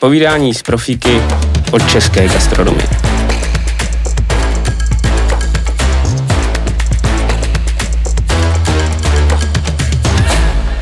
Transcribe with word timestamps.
Povídání 0.00 0.54
z 0.54 0.62
profíky 0.62 1.22
od 1.72 1.90
české 1.90 2.28
gastronomie. 2.28 2.88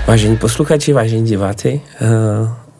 Vážení 0.07 0.37
posluchači, 0.37 0.93
vážení 0.93 1.25
diváci, 1.25 1.81
eh, 1.95 2.09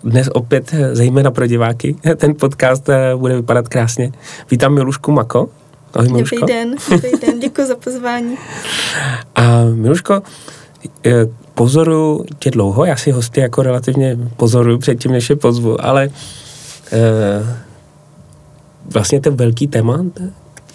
dnes 0.05 0.29
opět 0.33 0.75
zejména 0.93 1.31
pro 1.31 1.47
diváky 1.47 1.97
ten 2.17 2.35
podcast 2.35 2.89
eh, 2.89 3.17
bude 3.17 3.37
vypadat 3.37 3.69
krásně. 3.69 4.13
Vítám 4.51 4.75
Milušku 4.75 5.13
Mako. 5.13 5.49
Ahoj 5.95 6.09
Miluško. 6.09 6.37
Dobrý 6.41 6.55
den, 6.55 6.75
dobrý 6.91 7.11
den, 7.21 7.41
děkuji 7.41 7.67
za 7.67 7.77
pozvání. 7.77 8.37
A 9.35 9.65
Miluško, 9.75 10.23
eh, 11.07 11.27
pozoruju 11.57 12.25
tě 12.39 12.51
dlouho, 12.51 12.85
já 12.85 12.97
si 12.97 13.11
hosty 13.11 13.41
jako 13.41 13.63
relativně 13.63 14.19
pozoruju 14.37 14.79
předtím, 14.79 15.13
než 15.13 15.31
je 15.31 15.37
pozvu, 15.37 15.85
ale 15.85 16.11
vlastně 18.85 19.21
ten 19.21 19.37
velký 19.37 19.67
téma, 19.67 20.05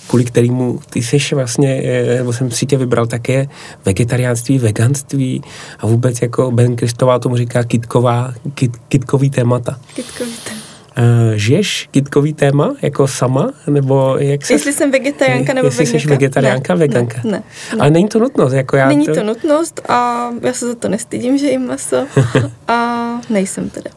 kvůli 0.08 0.25
kterému 0.25 0.80
ty 0.89 1.02
jsi 1.02 1.36
vlastně, 1.36 1.81
eh, 1.86 2.17
nebo 2.17 2.34
jsem 2.34 2.52
si 2.52 2.66
tě 2.66 2.77
vybral 2.77 3.08
také 3.08 3.48
vegetariánství, 3.86 4.59
veganství 4.59 5.41
a 5.80 5.88
vůbec 5.88 6.22
jako 6.22 6.52
Ben 6.52 6.75
Kristová 6.75 7.20
tomu 7.20 7.38
říká 7.38 7.63
kitková, 7.63 8.34
kit, 8.53 8.77
kitkový 8.88 9.30
témata. 9.30 9.80
Kitkový 9.95 10.31
téma. 10.44 10.70
Uh, 10.98 11.36
žiješ 11.36 11.90
kitkový 11.91 12.34
téma 12.34 12.76
jako 12.81 13.08
sama, 13.08 13.52
nebo 13.68 14.16
jak 14.18 14.45
se... 14.45 14.54
Jestli 14.54 14.73
jsem 14.73 14.91
vegetariánka 14.91 15.54
nebo 15.54 15.67
jestli 15.67 15.86
veganka? 15.86 16.00
jsi 16.00 16.08
vegetariánka, 16.08 16.73
ne, 16.73 16.80
veganka. 16.80 17.22
Ne, 17.23 17.31
ne, 17.31 17.44
ne. 17.72 17.80
Ale 17.80 17.90
není 17.90 18.08
to 18.08 18.20
nutnost, 18.20 18.54
jako 18.54 18.77
já 18.77 18.88
Není 18.88 19.05
to... 19.05 19.14
to 19.16 19.23
nutnost 19.23 19.81
a 19.90 20.30
já 20.41 20.54
se 20.54 20.67
za 20.67 20.76
to 20.76 20.90
nestydím, 20.90 21.38
že 21.38 21.48
jim 21.48 21.67
maso 21.67 22.08
a 22.67 23.08
nejsem 23.30 23.69
teda. 23.69 23.92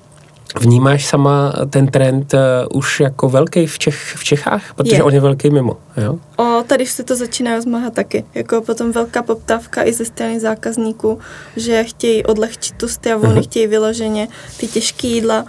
Vnímáš 0.61 1.07
sama 1.07 1.53
ten 1.71 1.87
trend 1.87 2.35
uh, 2.35 2.41
už 2.79 3.01
jako 3.01 3.29
velký 3.29 3.67
v, 3.67 3.79
Čech, 3.79 4.15
v 4.17 4.25
Čechách? 4.25 4.75
Protože 4.75 4.97
je. 4.97 5.03
on 5.03 5.15
je 5.15 5.21
velký 5.21 5.51
mimo, 5.51 5.77
jo? 5.97 6.19
O, 6.37 6.63
tady 6.67 6.87
se 6.87 7.05
to 7.05 7.17
začíná 7.17 7.55
rozmáhat 7.55 7.95
taky. 7.95 8.25
Jako 8.35 8.61
potom 8.61 8.93
velká 8.93 9.23
poptávka 9.23 9.85
i 9.85 9.93
ze 9.93 10.05
strany 10.05 10.41
zákazníků, 10.41 11.19
že 11.57 11.85
chtějí 11.85 12.25
odlehčit 12.25 12.77
tu 12.77 12.89
stravu, 12.89 13.25
uh-huh. 13.25 13.35
nechtějí 13.35 13.67
vyloženě 13.67 14.29
ty 14.57 14.67
těžké 14.67 15.07
jídla. 15.07 15.45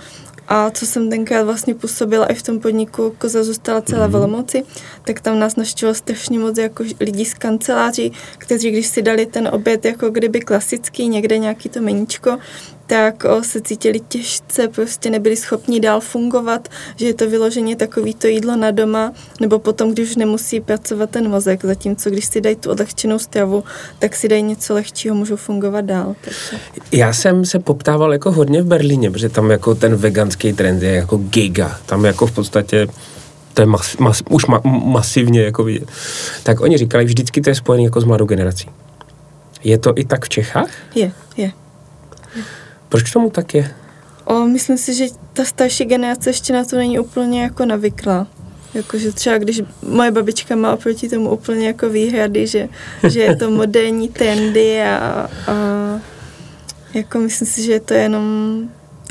A 0.47 0.69
co 0.69 0.85
jsem 0.85 1.09
tenkrát 1.09 1.43
vlastně 1.43 1.75
působila 1.75 2.25
i 2.25 2.35
v 2.35 2.43
tom 2.43 2.59
podniku 2.59 3.15
Koza 3.17 3.43
zůstala 3.43 3.81
celá 3.81 4.07
mm. 4.07 4.13
velmoci, 4.13 4.63
tak 5.05 5.19
tam 5.19 5.39
nás 5.39 5.55
naštělo 5.55 5.93
strašně 5.93 6.39
moc 6.39 6.57
jako 6.57 6.83
lidí 6.99 7.25
z 7.25 7.33
kanceláří, 7.33 8.11
kteří 8.37 8.71
když 8.71 8.87
si 8.87 9.01
dali 9.01 9.25
ten 9.25 9.49
oběd 9.51 9.85
jako 9.85 10.09
kdyby 10.09 10.39
klasický, 10.39 11.07
někde 11.07 11.37
nějaký 11.37 11.69
to 11.69 11.81
meníčko, 11.81 12.37
tak 12.87 13.23
o, 13.23 13.43
se 13.43 13.61
cítili 13.61 13.99
těžce, 13.99 14.67
prostě 14.67 15.09
nebyli 15.09 15.35
schopni 15.35 15.79
dál 15.79 16.01
fungovat, 16.01 16.67
že 16.95 17.05
je 17.05 17.13
to 17.13 17.29
vyloženě 17.29 17.75
takový 17.75 18.13
to 18.13 18.27
jídlo 18.27 18.55
na 18.55 18.71
doma, 18.71 19.13
nebo 19.41 19.59
potom, 19.59 19.91
když 19.91 20.15
nemusí 20.15 20.61
pracovat 20.61 21.09
ten 21.09 21.29
mozek, 21.29 21.65
zatímco 21.65 22.09
když 22.09 22.25
si 22.25 22.41
dají 22.41 22.55
tu 22.55 22.71
odlehčenou 22.71 23.19
stravu, 23.19 23.63
tak 23.99 24.15
si 24.15 24.27
dají 24.27 24.43
něco 24.43 24.73
lehčího, 24.73 25.15
můžou 25.15 25.35
fungovat 25.35 25.85
dál. 25.85 26.15
Takže. 26.21 26.63
Já 26.91 27.13
jsem 27.13 27.45
se 27.45 27.59
poptával 27.59 28.13
jako 28.13 28.31
hodně 28.31 28.61
v 28.61 28.65
Berlíně, 28.65 29.11
protože 29.11 29.29
tam 29.29 29.51
jako 29.51 29.75
ten 29.75 29.95
veganský 29.95 30.53
trend 30.53 30.83
je 30.83 30.91
jako 30.91 31.17
giga, 31.17 31.79
tam 31.85 32.05
jako 32.05 32.27
v 32.27 32.31
podstatě 32.31 32.87
to 33.55 33.61
je 33.61 33.65
mas, 33.65 33.97
mas, 33.97 34.23
už 34.29 34.45
ma, 34.45 34.61
masivně 34.65 35.41
jako 35.41 35.63
vidět. 35.63 35.89
Tak 36.43 36.61
oni 36.61 36.77
říkali, 36.77 37.05
vždycky 37.05 37.41
to 37.41 37.49
je 37.49 37.55
spojené 37.55 37.83
jako 37.83 38.01
s 38.01 38.03
mladou 38.03 38.25
generací. 38.25 38.69
Je 39.63 39.77
to 39.77 39.93
i 39.95 40.05
tak 40.05 40.25
v 40.25 40.29
Čechách? 40.29 40.69
Je, 40.95 41.11
je. 41.37 41.51
Proč 42.89 43.11
tomu 43.11 43.29
tak 43.29 43.53
je? 43.53 43.71
O, 44.25 44.45
myslím 44.45 44.77
si, 44.77 44.93
že 44.93 45.05
ta 45.33 45.45
starší 45.45 45.85
generace 45.85 46.29
ještě 46.29 46.53
na 46.53 46.65
to 46.65 46.75
není 46.75 46.99
úplně 46.99 47.41
jako 47.41 47.65
navyklá. 47.65 48.27
Jakože 48.73 49.11
třeba 49.11 49.38
když 49.38 49.61
moje 49.89 50.11
babička 50.11 50.55
má 50.55 50.73
oproti 50.73 51.09
tomu 51.09 51.29
úplně 51.29 51.67
jako 51.67 51.89
výhrady, 51.89 52.47
že, 52.47 52.69
že 53.07 53.19
je 53.19 53.35
to 53.35 53.51
moderní 53.61 54.09
trendy 54.09 54.81
a, 54.81 55.29
a 55.47 55.53
jako 56.94 57.19
myslím 57.19 57.47
si, 57.47 57.63
že 57.63 57.71
je 57.71 57.79
to 57.79 57.94
jenom 57.94 58.55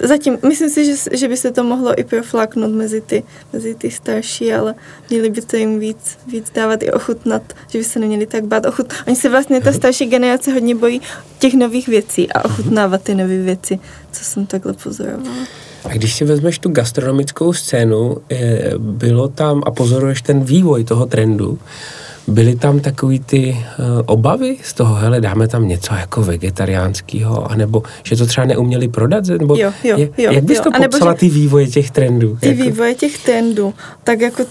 Zatím, 0.02 0.38
myslím 0.48 0.70
si, 0.70 0.84
že, 0.84 1.16
že 1.16 1.28
by 1.28 1.36
se 1.36 1.50
to 1.50 1.64
mohlo 1.64 1.98
i 1.98 2.04
profláknout 2.04 2.72
mezi 2.72 3.00
ty, 3.00 3.22
mezi 3.52 3.74
ty 3.74 3.90
starší, 3.90 4.52
ale 4.52 4.74
měli 5.10 5.30
by 5.30 5.42
to 5.42 5.56
jim 5.56 5.78
víc, 5.78 6.18
víc 6.26 6.50
dávat 6.54 6.82
i 6.82 6.92
ochutnat, 6.92 7.42
že 7.68 7.78
by 7.78 7.84
se 7.84 7.98
neměli 7.98 8.26
tak 8.26 8.44
bát 8.44 8.66
ochut. 8.66 8.92
Oni 9.06 9.16
se 9.16 9.28
vlastně, 9.28 9.60
ta 9.60 9.72
starší 9.72 10.06
generace 10.06 10.52
hodně 10.52 10.74
bojí 10.74 11.00
těch 11.38 11.54
nových 11.54 11.88
věcí 11.88 12.32
a 12.32 12.44
ochutnávat 12.44 13.02
ty 13.02 13.14
nové 13.14 13.38
věci, 13.38 13.78
co 14.12 14.24
jsem 14.24 14.46
takhle 14.46 14.72
pozorovala. 14.72 15.46
A 15.84 15.88
když 15.88 16.14
si 16.14 16.24
vezmeš 16.24 16.58
tu 16.58 16.68
gastronomickou 16.68 17.52
scénu, 17.52 18.16
bylo 18.78 19.28
tam, 19.28 19.62
a 19.66 19.70
pozoruješ 19.70 20.22
ten 20.22 20.44
vývoj 20.44 20.84
toho 20.84 21.06
trendu, 21.06 21.58
byly 22.26 22.56
tam 22.56 22.80
takový 22.80 23.20
ty 23.20 23.56
uh, 23.78 23.84
obavy 24.06 24.56
z 24.62 24.72
toho, 24.72 24.94
hele, 24.94 25.20
dáme 25.20 25.48
tam 25.48 25.68
něco 25.68 25.94
jako 25.94 26.22
vegetariánského, 26.22 27.50
anebo 27.50 27.82
že 28.02 28.16
to 28.16 28.26
třeba 28.26 28.46
neuměli 28.46 28.88
prodat? 28.88 29.26
Nebo 29.26 29.56
jo, 29.56 29.72
jo, 29.84 29.98
je, 29.98 30.08
jo, 30.18 30.32
jak 30.32 30.44
bys 30.44 30.60
to 30.60 30.70
popsala, 30.70 31.12
že, 31.12 31.18
ty 31.18 31.28
vývoje 31.28 31.66
těch 31.66 31.90
trendů? 31.90 32.36
Ty 32.40 32.48
jako? 32.48 32.62
vývoje 32.62 32.94
těch 32.94 33.18
trendů, 33.18 33.74
tak 34.04 34.20
jako 34.20 34.44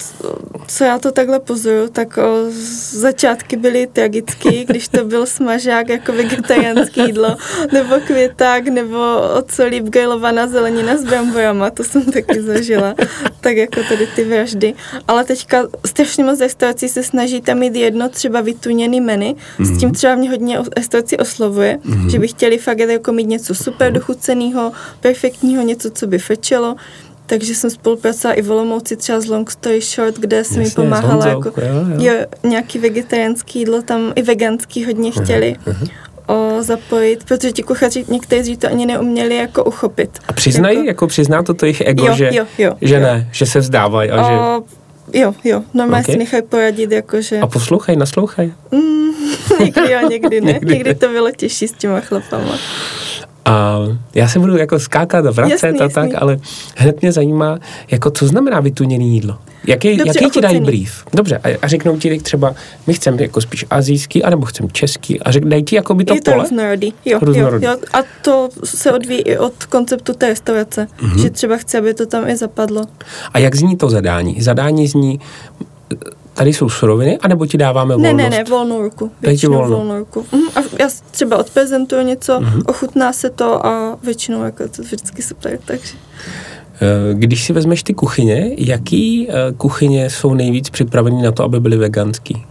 co 0.68 0.84
já 0.84 1.00
to 1.00 1.12
takhle 1.12 1.40
pozoruju, 1.40 1.90
tak 1.90 2.18
o, 2.18 2.46
začátky 2.92 3.58
byly 3.58 3.88
tragický, 3.88 4.66
když 4.68 4.88
to 4.88 5.06
byl 5.06 5.26
smažák 5.26 5.90
jako 5.90 6.14
vegetariánský 6.14 7.02
jídlo, 7.02 7.36
nebo 7.74 7.96
květák, 8.08 8.68
nebo 8.68 8.98
ocolí 9.38 9.80
grilovaná 9.80 10.48
zelenina 10.48 10.98
s 10.98 11.04
bramborama, 11.04 11.70
to 11.70 11.84
jsem 11.84 12.04
taky 12.06 12.42
zažila, 12.42 12.96
tak 13.42 13.58
jako 13.58 13.82
tady 13.90 14.08
ty 14.16 14.24
vraždy. 14.24 14.74
Ale 15.08 15.24
teďka 15.24 15.68
strašně 15.86 16.24
moc 16.24 16.40
restaurací 16.40 16.90
se 16.90 17.04
snaží 17.04 17.42
tam 17.42 17.63
mít 17.64 17.76
jedno 17.76 18.10
třeba 18.10 18.42
vytuněný 18.42 19.02
menu, 19.02 19.26
mm-hmm. 19.26 19.66
s 19.66 19.80
tím 19.80 19.88
mhm. 19.88 19.96
třeba 19.96 20.16
mě 20.16 20.30
hodně 20.30 20.60
restauraci 20.78 21.18
oslovuje, 21.18 21.80
mm-hmm. 21.86 22.10
že 22.10 22.20
by 22.20 22.28
chtěli 22.28 22.58
fakt 22.58 22.80
jako 22.80 23.12
mít 23.12 23.28
něco 23.28 23.56
super 23.56 23.92
dochuceného, 23.92 24.72
perfektního, 25.00 25.64
něco, 25.64 25.90
co 25.92 26.08
by 26.08 26.20
fečelo, 26.20 26.76
takže 27.26 27.56
jsem 27.56 27.70
spolupracovala 27.70 28.36
i 28.36 28.42
v 28.42 28.52
Olomouci 28.52 28.96
třeba 28.96 29.20
z 29.20 29.26
Long 29.26 29.52
Story 29.52 29.82
Short, 29.82 30.20
kde 30.20 30.44
jsem 30.44 30.64
mi 30.64 30.70
pomáhala 30.70 31.28
jako 31.28 31.50
jo, 31.62 31.66
jo. 32.00 32.14
Jo, 32.14 32.14
nějaký 32.44 32.80
vegetariánský 32.80 33.60
jídlo, 33.60 33.82
tam 33.82 34.14
i 34.16 34.22
veganský 34.22 34.86
hodně 34.86 35.12
chtěli. 35.12 35.56
Uh-huh, 35.66 35.74
uh-huh 35.74 35.90
o, 36.28 36.64
zapojit, 36.64 37.24
protože 37.24 37.52
ti 37.52 37.64
kuchaři 37.64 38.06
někteří 38.08 38.58
to 38.58 38.68
ani 38.68 38.86
neuměli 38.86 39.36
jako 39.36 39.64
uchopit. 39.64 40.20
A 40.28 40.34
přiznají, 40.34 40.78
jako, 40.78 40.88
jako 40.88 41.08
přizná 41.08 41.44
to 41.44 41.54
to 41.54 41.66
jejich 41.66 41.82
ego, 41.82 42.06
jo, 42.06 42.16
že, 42.16 42.30
jo, 42.34 42.46
jo, 42.58 42.74
že 42.82 42.96
jo. 42.96 43.02
ne, 43.02 43.30
že 43.32 43.46
se 43.46 43.60
vzdávají 43.60 44.12
a 44.12 44.22
o, 44.22 44.30
že... 44.30 44.74
Jo, 45.14 45.36
jo, 45.44 45.64
normálně 45.74 46.04
okay. 46.04 46.14
si 46.14 46.20
nechají 46.20 46.44
poradit, 46.44 46.92
jakože... 46.92 47.40
A 47.40 47.48
poslouchej, 47.48 47.96
naslouchej. 47.96 48.54
Mm, 48.72 49.12
někdy 49.60 49.92
jo, 49.92 50.10
někdy 50.10 50.42
ne. 50.42 50.52
někdy. 50.54 50.74
někdy 50.74 50.96
to 50.96 51.08
bylo 51.08 51.32
těžší 51.32 51.68
s 51.68 51.72
těma 51.72 52.00
chlapama. 52.00 52.58
A 53.46 53.80
já 54.16 54.28
se 54.28 54.40
budu 54.40 54.58
jako 54.58 54.80
skákat 54.80 55.26
a 55.26 55.32
vracet 55.32 55.52
jasný, 55.54 55.80
a 55.80 55.90
tak, 55.90 56.04
jasný. 56.04 56.16
ale 56.16 56.38
hned 56.76 57.02
mě 57.02 57.12
zajímá, 57.12 57.60
jako 57.92 58.12
co 58.12 58.28
znamená 58.28 58.60
vytuněné 58.60 59.04
jídlo. 59.04 59.38
Jaký, 59.68 59.98
Dobře, 59.98 60.20
jaký 60.22 60.30
ti 60.32 60.42
dají 60.42 60.60
brief? 60.60 61.06
Dobře, 61.14 61.38
a, 61.38 61.58
a 61.62 61.68
řeknou 61.68 61.98
ti 61.98 62.20
třeba, 62.20 62.56
my 62.88 62.94
chceme 62.94 63.22
jako 63.22 63.42
spíš 63.42 63.66
azijský, 63.70 64.24
anebo 64.24 64.46
chceme 64.46 64.70
český, 64.72 65.20
a 65.20 65.32
řek, 65.32 65.46
dají 65.46 65.64
ti 65.64 65.76
jako 65.76 65.94
by 65.94 66.06
to 66.06 66.14
Je 66.14 66.22
to 66.22 66.32
pole? 66.32 66.44
různorodý, 66.44 66.94
jo, 67.06 67.20
různorodý. 67.22 67.66
Jo, 67.66 67.72
jo, 67.72 67.78
a 67.94 67.98
to 68.22 68.50
se 68.64 68.92
odvíjí 68.92 69.22
i 69.22 69.38
od 69.38 69.64
konceptu 69.64 70.14
té 70.14 70.28
restaurace, 70.28 70.88
mm-hmm. 71.00 71.22
že 71.22 71.30
třeba 71.30 71.58
chce, 71.58 71.78
aby 71.78 71.94
to 71.94 72.06
tam 72.06 72.30
i 72.30 72.36
zapadlo. 72.36 72.86
A 73.34 73.40
jak 73.40 73.56
zní 73.56 73.78
to 73.78 73.90
zadání? 73.90 74.42
Zadání 74.42 74.88
zní, 74.88 75.20
tady 76.34 76.54
jsou 76.54 76.70
suroviny, 76.70 77.18
anebo 77.18 77.46
ti 77.46 77.58
dáváme 77.58 77.96
volnost? 77.96 78.16
Ne, 78.16 78.24
ne, 78.24 78.30
ne, 78.30 78.44
volnou 78.44 78.82
ruku. 78.82 79.12
Většinou 79.22 79.58
volnou. 79.58 79.76
volnou 79.76 79.98
ruku. 79.98 80.26
Mhm, 80.32 80.44
a 80.56 80.60
já 80.80 80.90
třeba 81.12 81.38
odprezentuju 81.38 82.02
něco, 82.02 82.40
mhm. 82.40 82.62
ochutná 82.66 83.14
se 83.14 83.30
to 83.30 83.66
a 83.66 83.98
většinou 84.04 84.44
jako 84.44 84.68
to 84.68 84.82
vždycky 84.82 85.22
super, 85.22 85.60
takže... 85.66 85.94
Eh, 86.82 87.14
když 87.14 87.44
si 87.44 87.54
vezmeš 87.54 87.84
ty 87.84 87.94
kuchyně, 87.94 88.52
jaký 88.58 89.28
eh, 89.30 89.34
kuchyně 89.58 90.10
jsou 90.10 90.34
nejvíc 90.34 90.70
připravené 90.70 91.24
na 91.24 91.32
to, 91.32 91.44
aby 91.44 91.60
byly 91.60 91.78
veganský? 91.78 92.46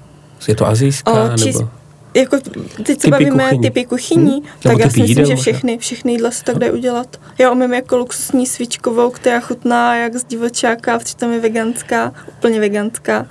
Je 0.48 0.54
to 0.54 0.66
azijská? 0.66 1.12
O, 1.12 1.36
nebo 1.36 1.68
jako 2.14 2.36
teď 2.82 3.00
se 3.00 3.10
bavíme 3.10 3.44
kuchyní. 3.44 3.60
typy 3.60 3.84
kuchyní, 3.84 4.32
hmm? 4.32 4.42
tak 4.62 4.78
já 4.78 4.90
si 4.90 5.00
myslím, 5.00 5.26
že 5.26 5.36
všechny, 5.36 5.78
všechny 5.78 6.12
jídla 6.12 6.30
se 6.30 6.44
tak 6.44 6.58
dají 6.58 6.72
udělat. 6.72 7.20
Já 7.38 7.50
umím 7.50 7.74
jako 7.74 7.96
luxusní 7.96 8.46
svíčkovou, 8.46 9.10
která 9.10 9.40
chutná 9.40 9.96
jak 9.96 10.16
z 10.16 10.24
divočáka, 10.24 10.98
přitom 10.98 11.32
je 11.32 11.40
veganská, 11.40 12.12
úplně 12.38 12.60
veganská. 12.60 13.26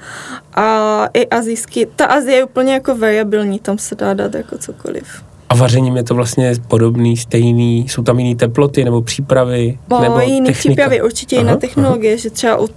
A 0.53 1.05
i 1.13 1.27
azijský. 1.27 1.85
Ta 1.95 2.05
Azie 2.05 2.37
je 2.37 2.43
úplně 2.43 2.73
jako 2.73 2.95
variabilní, 2.95 3.59
tam 3.59 3.77
se 3.77 3.95
dá 3.95 4.13
dát 4.13 4.33
jako 4.33 4.57
cokoliv. 4.57 5.23
A 5.49 5.55
vařením 5.55 5.97
je 5.97 6.03
to 6.03 6.15
vlastně 6.15 6.53
podobný, 6.67 7.17
stejný, 7.17 7.89
jsou 7.89 8.03
tam 8.03 8.19
jiné 8.19 8.35
teploty 8.35 8.83
nebo 8.83 9.01
přípravy? 9.01 9.79
Bo, 9.87 9.99
nebo 9.99 10.19
jiné 10.19 10.51
přípravy, 10.51 11.01
určitě 11.01 11.35
jiná 11.35 11.55
technologie, 11.55 12.13
aha. 12.13 12.21
že 12.21 12.29
třeba 12.29 12.61
u 12.61 12.67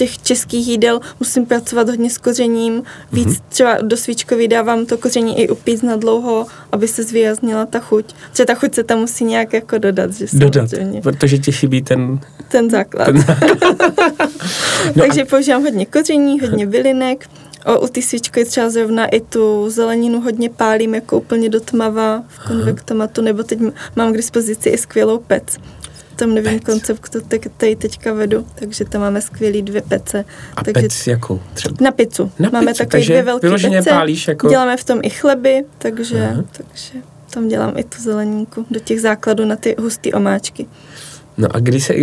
těch 0.00 0.18
českých 0.22 0.68
jídel 0.68 1.00
musím 1.20 1.46
pracovat 1.46 1.88
hodně 1.88 2.10
s 2.10 2.18
kořením, 2.18 2.82
víc 3.12 3.28
mm-hmm. 3.28 3.42
třeba 3.48 3.78
do 3.82 3.96
svíčkový 3.96 4.48
dávám 4.48 4.86
to 4.86 4.98
koření 4.98 5.40
i 5.40 5.48
upít 5.48 5.82
na 5.82 5.96
dlouho, 5.96 6.46
aby 6.72 6.88
se 6.88 7.02
zvýraznila 7.02 7.66
ta 7.66 7.80
chuť. 7.80 8.04
Protože 8.30 8.44
ta 8.44 8.54
chuť 8.54 8.74
se 8.74 8.82
tam 8.84 8.98
musí 8.98 9.24
nějak 9.24 9.52
jako 9.52 9.78
dodat. 9.78 10.12
Že 10.12 10.26
dodat, 10.32 10.70
protože 11.02 11.38
ti 11.38 11.52
chybí 11.52 11.82
ten... 11.82 12.20
Ten 12.48 12.70
základ. 12.70 13.06
Ten... 13.06 13.16
no 14.96 15.02
Takže 15.06 15.22
a... 15.22 15.26
používám 15.26 15.62
hodně 15.62 15.86
koření, 15.86 16.40
hodně 16.40 16.66
bylinek, 16.66 17.26
O, 17.64 17.80
u 17.80 17.88
ty 17.88 18.02
svíčky 18.02 18.44
třeba 18.44 18.70
zrovna 18.70 19.06
i 19.06 19.20
tu 19.20 19.70
zeleninu 19.70 20.20
hodně 20.20 20.50
pálím 20.50 20.94
jako 20.94 21.18
úplně 21.18 21.48
do 21.48 21.60
tmava 21.60 22.24
v 22.28 22.48
konvektomatu, 22.48 23.22
nebo 23.22 23.42
teď 23.42 23.58
mám 23.96 24.12
k 24.12 24.16
dispozici 24.16 24.68
i 24.68 24.78
skvělou 24.78 25.18
pec. 25.18 25.56
Tom 26.20 26.34
novém 26.34 26.58
konceptu 26.58 27.20
tady 27.56 27.76
teďka 27.76 28.12
vedu, 28.12 28.46
takže 28.54 28.84
tam 28.84 29.00
máme 29.00 29.20
skvělý 29.20 29.62
dvě 29.62 29.82
pece. 29.82 30.24
A 30.56 30.64
takže 30.64 30.82
pec 30.82 31.06
jakou 31.06 31.40
třeba? 31.54 31.76
Na 31.80 31.90
pizzu. 31.90 32.32
Na 32.38 32.50
máme 32.52 32.66
pizzu, 32.66 32.78
takové 32.78 33.04
dvě 33.04 33.22
velké 33.22 33.50
pece. 33.50 33.90
pálíš 33.90 34.28
jako... 34.28 34.48
Děláme 34.48 34.76
v 34.76 34.84
tom 34.84 35.00
i 35.02 35.10
chleby, 35.10 35.64
takže, 35.78 36.36
takže 36.52 36.92
tam 37.30 37.48
dělám 37.48 37.72
i 37.76 37.84
tu 37.84 38.02
zeleninku 38.02 38.66
do 38.70 38.80
těch 38.80 39.00
základů 39.00 39.44
na 39.44 39.56
ty 39.56 39.76
husté 39.78 40.10
omáčky. 40.12 40.66
No 41.38 41.56
a 41.56 41.58
kdy 41.58 41.80
se 41.80 41.94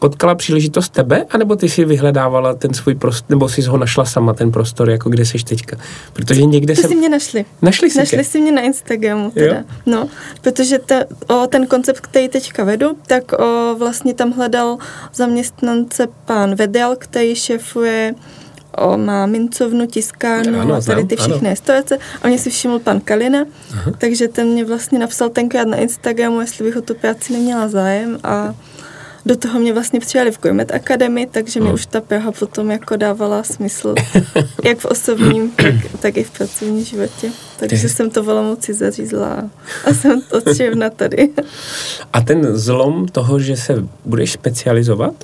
potkala 0.00 0.34
příležitost 0.34 0.88
tebe, 0.88 1.26
anebo 1.30 1.56
ty 1.56 1.68
si 1.68 1.84
vyhledávala 1.84 2.54
ten 2.54 2.74
svůj 2.74 2.94
prostor, 2.94 3.30
nebo 3.30 3.48
jsi 3.48 3.62
ho 3.62 3.78
našla 3.78 4.04
sama, 4.04 4.34
ten 4.34 4.50
prostor, 4.50 4.90
jako 4.90 5.10
kde 5.10 5.24
jsi 5.24 5.38
teďka? 5.44 5.76
Protože 6.12 6.44
někde 6.44 6.76
se... 6.76 6.88
si 6.88 6.94
mě 6.94 7.08
našli. 7.08 7.44
Našli 7.62 7.90
si 7.90 7.98
Našli 7.98 8.18
tě? 8.18 8.24
si 8.24 8.40
mě 8.40 8.52
na 8.52 8.62
Instagramu 8.62 9.30
teda. 9.30 9.56
Jo? 9.56 9.62
No, 9.86 10.08
protože 10.40 10.78
te, 10.78 11.06
o, 11.26 11.46
ten 11.46 11.66
koncept, 11.66 12.00
který 12.00 12.28
teďka 12.28 12.64
vedu, 12.64 12.96
tak 13.06 13.32
o, 13.32 13.74
vlastně 13.78 14.14
tam 14.14 14.32
hledal 14.32 14.78
zaměstnance 15.14 16.08
pán 16.24 16.54
Vedel, 16.54 16.96
který 16.98 17.34
šefuje 17.34 18.14
o, 18.76 18.96
má 18.96 19.26
mincovnu, 19.26 19.86
tiskárnu 19.86 20.60
ano, 20.60 20.74
a 20.74 20.80
tady 20.80 21.04
ty 21.04 21.16
všechny 21.16 21.48
restaurace. 21.48 21.98
A 22.22 22.28
mě 22.28 22.38
si 22.38 22.50
všiml 22.50 22.78
pan 22.78 23.00
Kalina, 23.00 23.44
Aha. 23.72 23.92
takže 23.98 24.28
ten 24.28 24.48
mě 24.48 24.64
vlastně 24.64 24.98
napsal 24.98 25.28
tenkrát 25.28 25.68
na 25.68 25.76
Instagramu, 25.76 26.40
jestli 26.40 26.64
bych 26.64 26.76
o 26.76 26.80
tu 26.82 26.94
práci 26.94 27.32
neměla 27.32 27.68
zájem 27.68 28.18
a 28.22 28.54
do 29.26 29.36
toho 29.36 29.60
mě 29.60 29.72
vlastně 29.72 30.00
přijali 30.00 30.30
v 30.30 30.40
Gourmet 30.40 30.74
Academy, 30.74 31.26
takže 31.26 31.60
mi 31.60 31.66
hmm. 31.66 31.74
už 31.74 31.86
ta 31.86 32.00
Praha 32.00 32.32
potom 32.32 32.70
jako 32.70 32.96
dávala 32.96 33.42
smysl, 33.42 33.94
jak 34.64 34.78
v 34.78 34.84
osobním, 34.84 35.50
tak, 35.50 35.74
tak 36.00 36.16
i 36.16 36.24
v 36.24 36.30
pracovním 36.30 36.84
životě. 36.84 37.30
Takže 37.56 37.88
jsem 37.88 38.10
to 38.10 38.22
Olomouci 38.22 38.74
zařízla 38.74 39.50
a 39.84 39.94
jsem 39.94 40.22
od 40.30 40.56
června 40.56 40.90
tady. 40.90 41.30
A 42.12 42.20
ten 42.20 42.56
zlom 42.56 43.08
toho, 43.08 43.40
že 43.40 43.56
se 43.56 43.86
budeš 44.04 44.32
specializovat, 44.32 45.14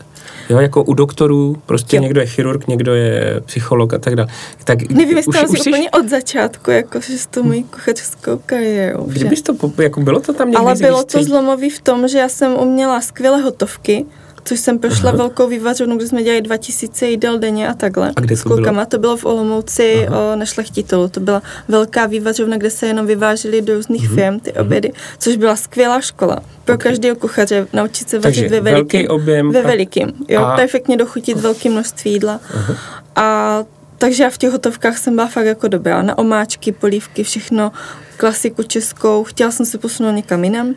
Jo, 0.51 0.59
jako 0.59 0.83
u 0.83 0.95
doktorů, 0.95 1.57
prostě 1.67 1.97
jo. 1.97 2.03
někdo 2.03 2.21
je 2.21 2.27
chirurg, 2.27 2.69
někdo 2.69 2.95
je 2.95 3.41
psycholog 3.47 3.95
a 3.95 3.99
tak 3.99 4.17
dále. 4.17 4.29
Tak 4.65 4.91
Nevím, 4.91 5.17
jestli 5.17 5.33
to 5.33 5.57
jsi... 5.57 5.71
úplně 5.71 5.91
od 5.91 6.09
začátku, 6.09 6.71
jako 6.71 7.01
že 7.01 7.19
s 7.19 7.27
tou 7.27 7.43
mojí 7.43 7.65
kuchařskou 7.65 8.41
kariérou. 8.47 9.05
Kdybys 9.05 9.43
to, 9.43 9.55
jako 9.83 10.01
bylo 10.01 10.21
to 10.21 10.33
tam 10.33 10.49
někdy? 10.49 10.65
Ale 10.65 10.75
bylo 10.75 11.05
to 11.05 11.25
zlomový 11.25 11.71
v 11.71 11.81
tom, 11.81 12.09
že 12.09 12.19
já 12.19 12.29
jsem 12.29 12.53
uměla 12.53 13.01
skvělé 13.01 13.41
hotovky, 13.41 14.07
což 14.47 14.61
jsem 14.61 14.79
prošla 14.79 15.09
Aha. 15.09 15.17
velkou 15.17 15.49
vývařovnu, 15.49 15.97
kde 15.97 16.07
jsme 16.07 16.23
dělali 16.23 16.43
2000 16.43 17.09
jídel 17.09 17.39
denně 17.39 17.69
a 17.69 17.75
takhle. 17.75 18.13
A 18.17 18.21
kde 18.21 18.37
to 18.37 18.41
s 18.41 18.45
bylo? 18.45 18.87
To 18.87 18.99
bylo 18.99 19.17
v 19.17 19.25
Olomouci 19.25 20.09
o, 20.09 20.37
na 20.37 20.45
Šlechtitolu. 20.45 21.09
To 21.09 21.21
byla 21.21 21.43
velká 21.69 22.07
vývařovna, 22.07 22.57
kde 22.57 22.71
se 22.71 22.87
jenom 22.87 23.07
vyvážely 23.07 23.63
do 23.63 23.75
různých 23.75 24.11
uh-huh. 24.11 24.15
firm 24.15 24.41
ty 24.41 24.53
uh-huh. 24.53 24.61
obědy, 24.61 24.93
což 25.19 25.37
byla 25.37 25.57
skvělá 25.57 26.01
škola 26.01 26.41
pro 26.65 26.75
okay. 26.75 26.91
každého 26.91 27.17
kuchaře 27.17 27.67
naučit 27.73 28.09
se 28.09 28.19
vařit 28.19 28.51
ve 28.51 28.61
velikým. 28.61 29.01
velký 29.01 29.09
objem. 29.09 29.53
Ve 29.53 29.63
velikým, 29.63 30.13
jo, 30.29 30.43
a... 30.43 30.57
perfektně 30.57 30.97
dochutit 30.97 31.41
velké 31.41 31.71
množství 31.71 32.13
jídla. 32.13 32.41
Uh-huh. 32.55 32.77
A 33.17 33.65
takže 33.99 34.23
já 34.23 34.31
v 34.31 34.39
těch 34.39 34.51
hotovkách 34.51 34.99
jsem 34.99 35.15
byla 35.15 35.27
fakt 35.27 35.47
jako 35.47 35.69
dobrá. 35.69 36.03
Na 36.03 36.19
omáčky, 36.19 36.73
polívky, 36.73 37.25
všechno, 37.25 37.73
klasiku 38.17 38.63
českou. 38.63 39.25
Chtěla 39.25 39.51
jsem 39.51 39.67
se 39.67 39.79
posunout 39.79 40.11
někam 40.11 40.45
jinam 40.45 40.75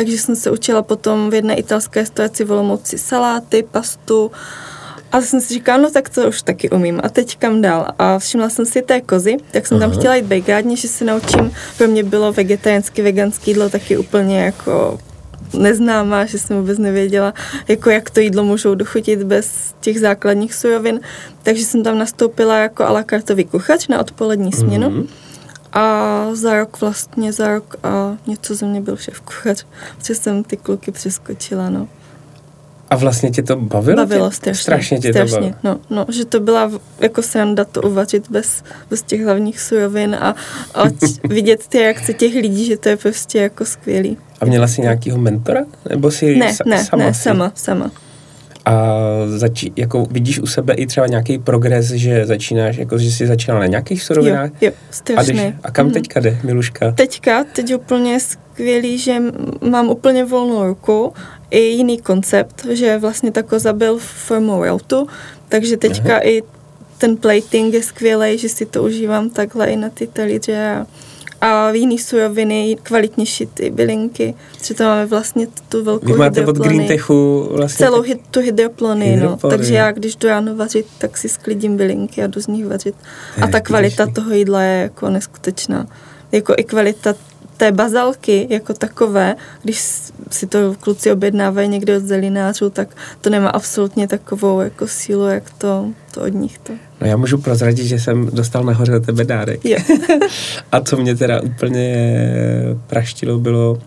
takže 0.00 0.18
jsem 0.18 0.36
se 0.36 0.50
učila 0.50 0.82
potom 0.82 1.30
v 1.30 1.34
jedné 1.34 1.54
italské 1.54 2.00
restauraci 2.00 2.44
v 2.44 2.52
Olomouci 2.52 2.98
saláty, 2.98 3.64
pastu 3.70 4.30
a 5.12 5.20
jsem 5.20 5.40
si 5.40 5.54
říkala, 5.54 5.78
no 5.78 5.90
tak 5.90 6.08
to 6.08 6.28
už 6.28 6.42
taky 6.42 6.70
umím 6.70 7.00
a 7.04 7.08
teď 7.08 7.38
kam 7.38 7.62
dál. 7.62 7.86
A 7.98 8.18
všimla 8.18 8.48
jsem 8.48 8.66
si 8.66 8.82
té 8.82 9.00
kozy, 9.00 9.36
tak 9.50 9.66
jsem 9.66 9.76
Aha. 9.76 9.86
tam 9.86 9.98
chtěla 9.98 10.14
jít 10.14 10.26
vegádně, 10.26 10.76
že 10.76 10.88
se 10.88 11.04
naučím. 11.04 11.52
Pro 11.78 11.88
mě 11.88 12.02
bylo 12.02 12.32
vegetariánský, 12.32 13.02
veganský 13.02 13.50
jídlo 13.50 13.68
taky 13.68 13.96
úplně 13.96 14.40
jako 14.40 14.98
neznámá, 15.58 16.24
že 16.24 16.38
jsem 16.38 16.56
vůbec 16.56 16.78
nevěděla, 16.78 17.34
jako 17.68 17.90
jak 17.90 18.10
to 18.10 18.20
jídlo 18.20 18.44
můžou 18.44 18.74
dochutit 18.74 19.22
bez 19.22 19.74
těch 19.80 20.00
základních 20.00 20.54
surovin. 20.54 21.00
Takže 21.42 21.64
jsem 21.64 21.82
tam 21.84 21.98
nastoupila 21.98 22.58
jako 22.58 22.84
a 22.84 22.92
la 22.92 23.04
kuchač 23.50 23.88
na 23.88 24.00
odpolední 24.00 24.52
směnu. 24.52 24.88
Mm-hmm. 24.88 25.06
A 25.72 26.26
za 26.34 26.54
rok 26.54 26.80
vlastně, 26.80 27.32
za 27.32 27.48
rok 27.48 27.76
a 27.82 28.16
něco 28.26 28.54
ze 28.54 28.66
mě 28.66 28.80
byl 28.80 28.96
šéf 28.96 29.20
kuchař, 29.20 29.66
protože 29.98 30.14
jsem 30.14 30.44
ty 30.44 30.56
kluky 30.56 30.92
přeskočila, 30.92 31.70
no. 31.70 31.88
A 32.90 32.96
vlastně 32.96 33.30
tě 33.30 33.42
to 33.42 33.56
bavilo? 33.56 33.96
Bavilo 33.96 34.30
tě? 34.30 34.36
strašně. 34.36 34.62
Strašně 34.62 34.98
tě 34.98 35.12
strašně, 35.12 35.36
to 35.36 35.40
bavilo. 35.40 35.54
No, 35.62 35.80
no, 35.90 36.06
že 36.12 36.24
to 36.24 36.40
byla 36.40 36.70
jako 37.00 37.22
sranda 37.22 37.64
to 37.64 37.82
uvařit 37.82 38.30
bez, 38.30 38.62
bez 38.90 39.02
těch 39.02 39.24
hlavních 39.24 39.60
surovin 39.60 40.14
a, 40.14 40.34
a 40.74 40.82
vidět 41.28 41.66
ty 41.66 41.78
reakce 41.78 42.12
těch 42.12 42.34
lidí, 42.34 42.64
že 42.64 42.76
to 42.76 42.88
je 42.88 42.96
prostě 42.96 43.38
jako 43.38 43.64
skvělý. 43.64 44.18
A 44.40 44.44
měla 44.44 44.68
jsi 44.68 44.80
nějakýho 44.80 45.18
mentora? 45.18 45.60
Nebo 45.90 46.10
si 46.10 46.36
ne, 46.36 46.54
sa, 46.54 46.64
ne, 46.66 46.84
sama? 46.84 47.04
Ne, 47.04 47.14
sama, 47.14 47.52
sama. 47.54 47.90
A 48.70 48.94
začí, 49.26 49.72
jako 49.76 50.06
vidíš 50.10 50.38
u 50.40 50.46
sebe 50.46 50.74
i 50.74 50.86
třeba 50.86 51.06
nějaký 51.06 51.38
progres, 51.38 51.90
že 51.90 52.26
začínáš, 52.26 52.76
jako 52.76 52.98
že 52.98 53.10
jsi 53.10 53.26
začínala 53.26 53.60
na 53.60 53.66
nějakých 53.66 54.02
surovinách? 54.02 54.50
Jo, 54.60 54.68
jo, 54.68 54.72
strašně. 54.90 55.42
A, 55.42 55.46
když, 55.46 55.54
a 55.62 55.70
kam 55.70 55.86
mm. 55.86 55.92
teďka 55.92 56.20
jde, 56.20 56.38
Miluška? 56.44 56.92
Teďka, 56.92 57.44
teď 57.44 57.74
úplně 57.74 58.20
skvělý, 58.20 58.98
že 58.98 59.16
mám 59.70 59.88
úplně 59.88 60.24
volnou 60.24 60.66
ruku 60.66 61.12
i 61.50 61.58
jiný 61.60 61.98
koncept, 61.98 62.66
že 62.70 62.98
vlastně 62.98 63.30
ta 63.30 63.42
koza 63.42 63.72
byl 63.72 63.98
formou 63.98 64.64
routu, 64.64 65.06
takže 65.48 65.76
teďka 65.76 66.12
Aha. 66.12 66.26
i 66.28 66.42
ten 66.98 67.16
plating 67.16 67.74
je 67.74 67.82
skvělý, 67.82 68.38
že 68.38 68.48
si 68.48 68.66
to 68.66 68.82
užívám 68.82 69.30
takhle 69.30 69.66
i 69.66 69.76
na 69.76 69.88
ty 69.88 70.06
talíře 70.06 70.68
a 70.68 70.86
a 71.40 71.70
jiný 71.70 71.98
suroviny, 71.98 72.76
kvalitnější 72.82 73.46
ty 73.46 73.70
bylinky, 73.70 74.34
že 74.64 74.74
tam 74.74 74.86
máme 74.86 75.06
vlastně 75.06 75.46
tu 75.68 75.84
velkou 75.84 76.06
Vy 76.06 76.12
máte 76.12 76.46
od 76.46 76.56
Green 76.56 76.86
Techu 76.86 77.48
vlastně 77.52 77.86
celou 77.86 78.02
hy, 78.02 78.14
tu 78.30 78.40
hydroplony, 78.40 79.16
no. 79.16 79.36
takže 79.50 79.74
já 79.74 79.92
když 79.92 80.16
jdu 80.16 80.28
ráno 80.28 80.56
vařit, 80.56 80.86
tak 80.98 81.18
si 81.18 81.28
sklidím 81.28 81.76
bylinky 81.76 82.22
a 82.22 82.26
jdu 82.26 82.40
z 82.40 82.46
nich 82.46 82.66
vařit. 82.66 82.94
A 83.42 83.46
ta 83.46 83.60
kvalita 83.60 84.06
toho 84.06 84.34
jídla 84.34 84.62
je 84.62 84.82
jako 84.82 85.10
neskutečná. 85.10 85.86
Jako 86.32 86.54
i 86.56 86.64
kvalita 86.64 87.14
té 87.60 87.72
bazalky 87.72 88.46
jako 88.50 88.74
takové, 88.74 89.36
když 89.62 89.80
si 90.30 90.46
to 90.46 90.74
kluci 90.80 91.12
objednávají 91.12 91.68
někde 91.68 91.96
od 91.96 92.02
zelinářů, 92.02 92.70
tak 92.70 92.88
to 93.20 93.30
nemá 93.30 93.48
absolutně 93.48 94.08
takovou 94.08 94.60
jako 94.60 94.88
sílu, 94.88 95.26
jak 95.26 95.50
to, 95.58 95.86
to 96.14 96.20
od 96.20 96.34
nich 96.34 96.58
to. 96.58 96.72
No 97.00 97.06
já 97.06 97.16
můžu 97.16 97.38
prozradit, 97.38 97.86
že 97.86 97.98
jsem 97.98 98.26
dostal 98.32 98.64
nahoře 98.64 98.96
od 98.96 99.06
tebe 99.06 99.24
dárek. 99.24 99.60
A 100.72 100.80
co 100.80 100.96
mě 100.96 101.16
teda 101.16 101.40
úplně 101.40 101.86
praštilo, 102.86 103.38
bylo 103.38 103.78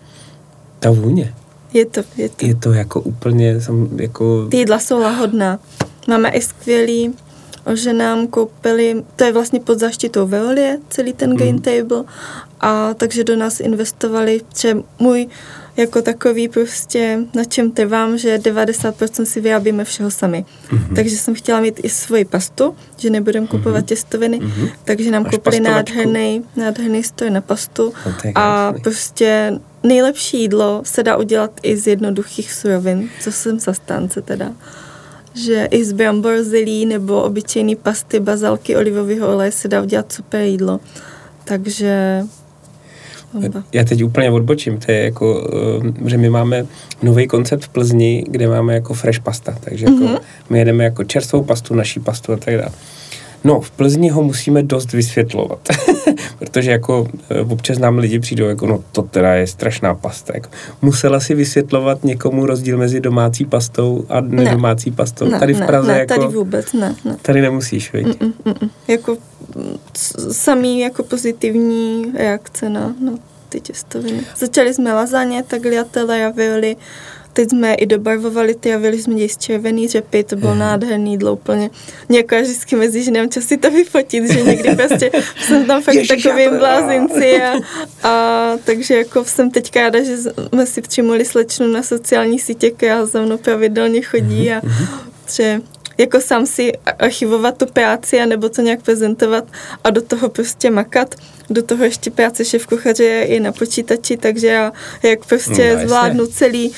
ta 0.78 0.90
vůně. 0.90 1.34
Je 1.72 1.86
to, 1.86 2.00
je 2.16 2.28
to. 2.28 2.46
Je 2.46 2.54
to 2.54 2.72
jako 2.72 3.00
úplně, 3.00 3.60
jsem 3.60 3.88
jako... 4.00 4.46
Ty 4.50 4.56
jídla 4.56 4.78
jsou 4.78 5.00
lahodná. 5.00 5.58
Máme 6.08 6.30
i 6.30 6.40
skvělý 6.40 7.14
že 7.72 7.92
nám 7.92 8.26
koupili, 8.26 9.04
to 9.16 9.24
je 9.24 9.32
vlastně 9.32 9.60
pod 9.60 9.78
zaštitou 9.78 10.26
Veolie, 10.26 10.78
celý 10.88 11.12
ten 11.12 11.30
mm. 11.30 11.36
game 11.36 11.60
table, 11.60 12.04
a 12.64 12.94
takže 12.94 13.24
do 13.24 13.36
nás 13.36 13.60
investovali, 13.60 14.40
že 14.60 14.76
můj 14.98 15.28
jako 15.76 16.02
takový 16.02 16.48
prostě, 16.48 17.18
na 17.34 17.44
čem 17.44 17.70
trvám, 17.70 18.18
že 18.18 18.38
90% 18.38 19.22
si 19.22 19.40
vyrábíme 19.40 19.84
všeho 19.84 20.10
sami. 20.10 20.44
Mm-hmm. 20.44 20.94
Takže 20.94 21.16
jsem 21.16 21.34
chtěla 21.34 21.60
mít 21.60 21.80
i 21.82 21.88
svoji 21.88 22.24
pastu, 22.24 22.76
že 22.96 23.10
nebudem 23.10 23.46
kupovat 23.46 23.84
mm-hmm. 23.84 23.88
těstoviny, 23.88 24.40
mm-hmm. 24.40 24.70
takže 24.84 25.10
nám 25.10 25.22
Máš 25.22 25.30
koupili 25.30 25.60
nádherný, 25.60 26.44
nádherný 26.56 27.04
stroj 27.04 27.30
na 27.30 27.40
pastu 27.40 27.92
a 28.34 28.72
prostě 28.82 29.58
nejlepší 29.82 30.40
jídlo 30.40 30.82
se 30.84 31.02
dá 31.02 31.16
udělat 31.16 31.50
i 31.62 31.76
z 31.76 31.86
jednoduchých 31.86 32.52
surovin, 32.52 33.10
co 33.20 33.32
jsem 33.32 33.60
zastánce 33.60 34.22
teda 34.22 34.52
že 35.36 35.68
i 35.70 35.84
z 35.84 35.92
brambor 35.92 36.42
zelí 36.42 36.86
nebo 36.86 37.22
obyčejný 37.22 37.76
pasty, 37.76 38.20
bazalky, 38.20 38.76
olivového 38.76 39.28
oleje 39.28 39.52
se 39.52 39.68
dá 39.68 39.82
udělat 39.82 40.12
super 40.12 40.40
jídlo. 40.40 40.80
Takže 41.44 42.22
já 43.72 43.84
teď 43.84 44.04
úplně 44.04 44.30
odbočím, 44.30 44.78
to 44.78 44.92
je 44.92 45.04
jako, 45.04 45.50
eh, 46.04 46.10
že 46.10 46.18
my 46.18 46.30
máme 46.30 46.66
nový 47.02 47.26
koncept 47.26 47.64
v 47.64 47.68
Plzni, 47.68 48.24
kde 48.28 48.48
máme 48.48 48.74
jako 48.74 48.94
fresh 48.94 49.20
pasta, 49.20 49.56
takže 49.60 49.84
jako 49.84 49.96
mm-hmm. 49.96 50.20
my 50.50 50.58
jedeme 50.58 50.84
jako 50.84 51.04
čerstvou 51.04 51.44
pastu, 51.44 51.74
naší 51.74 52.00
pastu 52.00 52.32
a 52.32 52.36
tak 52.36 52.54
dále. 52.54 52.72
No, 53.44 53.60
v 53.60 53.70
Plzni 53.70 54.08
ho 54.08 54.22
musíme 54.22 54.62
dost 54.62 54.92
vysvětlovat, 54.92 55.68
protože 56.38 56.70
jako 56.70 57.08
eh, 57.30 57.40
občas 57.40 57.78
nám 57.78 57.98
lidi 57.98 58.18
přijdou 58.18 58.44
jako, 58.44 58.66
no 58.66 58.84
to 58.92 59.02
teda 59.02 59.34
je 59.34 59.46
strašná 59.46 59.94
pasta. 59.94 60.32
Jako, 60.34 60.48
musela 60.82 61.20
si 61.20 61.34
vysvětlovat 61.34 62.04
někomu 62.04 62.46
rozdíl 62.46 62.78
mezi 62.78 63.00
domácí 63.00 63.44
pastou 63.44 64.06
a 64.08 64.20
nedomácí 64.20 64.90
ne. 64.90 64.96
pastou. 64.96 65.28
Ne, 65.28 65.38
tady 65.38 65.54
v 65.54 65.66
Praze 65.66 65.92
ne, 65.92 65.98
jako... 65.98 66.14
tady 66.14 66.34
vůbec 66.34 66.72
ne, 66.72 66.94
ne. 67.04 67.16
Tady 67.22 67.40
nemusíš, 67.40 67.92
viď? 67.92 68.20
Mm, 68.20 68.32
mm, 68.44 68.54
mm. 68.62 68.70
Jako 68.88 69.16
samý 70.32 70.80
jako 70.80 71.02
pozitivní 71.02 72.12
reakce 72.14 72.68
na, 72.68 72.94
na 73.00 73.12
ty 73.48 73.60
těstoviny. 73.60 74.20
Začali 74.36 74.74
jsme 74.74 74.94
lazaně, 74.94 75.42
tagliatelle, 75.42 76.18
ravioli, 76.18 76.76
Teď 77.34 77.50
jsme 77.50 77.74
i 77.74 77.86
dobarvovali 77.86 78.54
ty 78.54 78.74
a 78.74 78.78
vyli 78.78 79.02
jsme 79.02 79.14
děj 79.14 79.28
z 79.28 79.36
červený 79.36 79.88
řepy, 79.88 80.24
to 80.24 80.36
bylo 80.36 80.52
mm. 80.52 80.58
nádherný 80.58 81.10
jídlo 81.10 81.32
úplně. 81.32 81.70
Někoho 82.08 82.42
vždycky 82.42 82.76
mezi, 82.76 83.02
že 83.02 83.10
nemám 83.10 83.30
čas 83.30 83.44
si 83.44 83.56
to 83.56 83.70
vyfotit, 83.70 84.32
že 84.32 84.42
někdy 84.42 84.76
prostě 84.76 85.10
jsem 85.46 85.66
tam 85.66 85.82
fakt 85.82 85.94
Ježiš, 85.94 86.22
takový 86.22 86.58
blázinci 86.58 87.42
a, 87.42 87.52
a, 88.08 88.52
takže 88.64 88.96
jako 88.96 89.24
jsem 89.24 89.50
teď 89.50 89.76
ráda, 89.76 90.02
že 90.02 90.16
jsme 90.16 90.66
si 90.66 90.82
přimuli 90.82 91.24
slečnu 91.24 91.66
na 91.66 91.82
sociální 91.82 92.38
sítě, 92.38 92.70
která 92.70 93.06
za 93.06 93.22
mnou 93.22 93.38
pravidelně 93.38 94.02
chodí 94.02 94.52
a 94.52 94.60
mhm. 94.64 94.86
že 95.34 95.60
jako 95.98 96.20
sám 96.20 96.46
si 96.46 96.72
archivovat 96.98 97.58
tu 97.58 97.66
práci 97.66 98.26
nebo 98.26 98.48
to 98.48 98.62
nějak 98.62 98.82
prezentovat 98.82 99.44
a 99.84 99.90
do 99.90 100.02
toho 100.02 100.28
prostě 100.28 100.70
makat. 100.70 101.14
Do 101.50 101.62
toho 101.62 101.84
ještě 101.84 102.10
práce 102.10 102.44
šéf 102.44 102.66
kuchaře 102.66 103.04
je 103.04 103.24
i 103.24 103.40
na 103.40 103.52
počítači, 103.52 104.16
takže 104.16 104.46
já 104.46 104.72
jak 105.02 105.24
prostě 105.24 105.76
no, 105.76 105.86
zvládnu 105.86 106.26
celý 106.26 106.72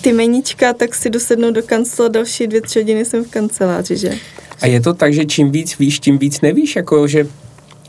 ty 0.00 0.12
menička, 0.12 0.72
tak 0.72 0.94
si 0.94 1.10
dosednou 1.10 1.50
do 1.50 1.62
kancela, 1.62 2.08
další 2.08 2.46
dvě, 2.46 2.60
tři 2.60 2.78
hodiny 2.78 3.04
jsem 3.04 3.24
v 3.24 3.30
kanceláři, 3.30 3.96
že? 3.96 4.12
A 4.60 4.66
je 4.66 4.80
to 4.80 4.94
tak, 4.94 5.14
že 5.14 5.24
čím 5.24 5.50
víc 5.50 5.78
víš, 5.78 6.00
tím 6.00 6.18
víc 6.18 6.40
nevíš, 6.40 6.76
jako 6.76 7.06
že, 7.06 7.26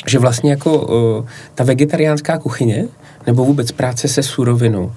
že 0.08 0.20
vlastně 0.20 0.52
jako 0.52 0.82
uh, 1.20 1.26
ta 1.56 1.64
vegetariánská 1.64 2.38
kuchyně, 2.38 2.88
nebo 3.28 3.46
vůbec 3.46 3.72
práce 3.72 4.08
se 4.08 4.24
surovinou, 4.24 4.84
uh, 4.84 4.94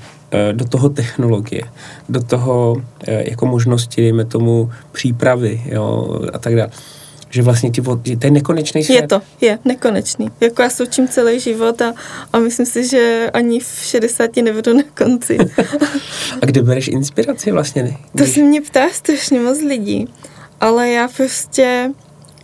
do 0.52 0.64
toho 0.64 0.88
technologie, 0.88 1.62
do 2.08 2.22
toho 2.22 2.72
uh, 2.72 2.82
jako 3.08 3.46
možnosti, 3.46 4.02
dejme 4.02 4.24
tomu, 4.24 4.70
přípravy, 4.92 5.62
jo, 5.66 6.18
a 6.32 6.38
tak 6.38 6.56
dále 6.56 6.70
že 7.34 7.42
vlastně 7.42 7.70
ti, 7.70 7.82
to 7.82 8.26
je 8.26 8.30
nekonečný 8.30 8.84
svět. 8.84 9.02
Je 9.02 9.08
to, 9.08 9.22
je 9.40 9.58
nekonečný. 9.64 10.30
Jako 10.40 10.62
já 10.62 10.70
se 10.70 10.82
učím 10.82 11.08
celý 11.08 11.40
život 11.40 11.82
a, 11.82 11.94
a 12.32 12.38
myslím 12.38 12.66
si, 12.66 12.88
že 12.88 13.30
ani 13.32 13.60
v 13.60 13.80
60 13.82 14.36
nevedu 14.36 14.76
na 14.76 14.82
konci. 14.94 15.38
a 16.42 16.46
kde 16.46 16.62
bereš 16.62 16.88
inspiraci 16.88 17.50
vlastně? 17.50 17.82
Ne? 17.82 17.96
To 18.18 18.26
se 18.26 18.40
mě 18.40 18.60
ptá 18.60 18.88
strašně 18.92 19.40
moc 19.40 19.60
lidí, 19.60 20.08
ale 20.60 20.90
já 20.90 21.08
prostě 21.08 21.90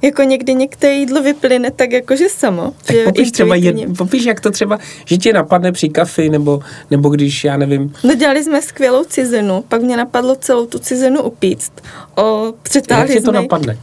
jako 0.03 0.23
někdy 0.23 0.55
některé 0.55 0.93
jídlo 0.93 1.23
vyplyne 1.23 1.71
tak 1.71 1.93
jakože 1.93 2.29
samo. 2.29 2.75
Tak 2.85 2.97
že 2.97 3.05
popiš 3.05 3.31
třeba, 3.31 3.55
jed, 3.55 3.77
popiš 3.99 4.25
jak 4.25 4.41
to 4.41 4.51
třeba, 4.51 4.79
že 5.05 5.17
tě 5.17 5.33
napadne 5.33 5.73
při 5.73 5.89
kafi, 5.89 6.29
nebo, 6.29 6.61
nebo 6.91 7.09
když, 7.09 7.45
já 7.45 7.57
nevím. 7.57 7.93
No 8.05 8.15
dělali 8.15 8.45
jsme 8.45 8.63
skvělou 8.63 9.05
cizenu, 9.05 9.65
pak 9.69 9.83
mě 9.83 9.97
napadlo 9.97 10.37
celou 10.37 10.67
tu 10.67 10.79
cizenu 10.79 11.23
upíct. 11.23 11.73
O, 12.17 12.55
přetáhli 12.63 13.09
jak 13.09 13.19
tě 13.19 13.25
to 13.25 13.33
napadne? 13.33 13.79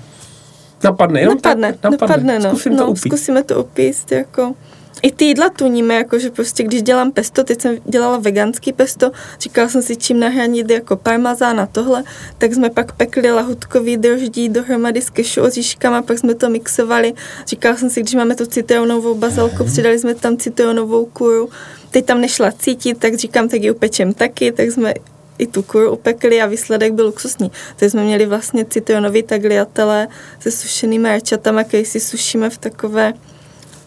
Napadne, 0.83 1.19
jenom 1.19 1.35
napadne, 1.35 1.73
tak, 1.73 1.91
napadne, 1.91 2.15
napadne 2.15 2.39
no. 2.39 2.49
Zkusím 2.49 2.73
no, 2.73 2.77
to 2.77 2.87
upít. 2.87 3.01
Zkusíme 3.01 3.43
to 3.43 3.59
upíst, 3.59 4.11
jako... 4.11 4.55
I 5.01 5.11
ty 5.11 5.25
jídla 5.25 5.49
tuníme, 5.49 5.95
jako 5.95 6.19
že 6.19 6.29
prostě 6.29 6.63
když 6.63 6.81
dělám 6.83 7.11
pesto, 7.11 7.43
teď 7.43 7.61
jsem 7.61 7.77
dělala 7.85 8.17
veganský 8.17 8.73
pesto, 8.73 9.11
říkala 9.39 9.69
jsem 9.69 9.81
si, 9.81 9.95
čím 9.95 10.19
nahranit 10.19 10.71
jako 10.71 10.95
parmazán 10.95 11.59
a 11.59 11.65
tohle, 11.65 12.03
tak 12.37 12.53
jsme 12.53 12.69
pak 12.69 12.91
pekli 12.91 13.31
lahutkový 13.31 13.97
droždí 13.97 14.49
dohromady 14.49 15.01
s 15.01 15.09
kešu 15.09 15.41
oříškama, 15.41 16.01
pak 16.01 16.19
jsme 16.19 16.35
to 16.35 16.49
mixovali. 16.49 17.13
Říkala 17.47 17.75
jsem 17.77 17.89
si, 17.89 18.01
když 18.01 18.15
máme 18.15 18.35
tu 18.35 18.45
citronovou 18.45 19.15
bazalku, 19.15 19.63
přidali 19.63 19.99
jsme 19.99 20.15
tam 20.15 20.37
citronovou 20.37 21.05
kůru, 21.05 21.49
teď 21.91 22.05
tam 22.05 22.21
nešla 22.21 22.51
cítit, 22.51 22.97
tak 22.99 23.15
říkám, 23.15 23.49
tak 23.49 23.61
ji 23.61 23.71
upečem 23.71 24.13
taky, 24.13 24.51
tak 24.51 24.71
jsme 24.71 24.93
i 25.37 25.47
tu 25.47 25.63
kuru 25.63 25.91
upekli 25.91 26.41
a 26.41 26.45
výsledek 26.45 26.93
byl 26.93 27.05
luxusní. 27.05 27.51
Takže 27.75 27.89
jsme 27.89 28.03
měli 28.03 28.25
vlastně 28.25 28.65
citronový 28.65 29.23
tagliatele 29.23 30.07
se 30.39 30.51
sušenými 30.51 31.09
rajčatama, 31.09 31.63
který 31.63 31.85
si 31.85 31.99
sušíme 31.99 32.49
v 32.49 32.57
takové, 32.57 33.13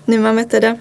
nemáme 0.06 0.44
teda 0.44 0.76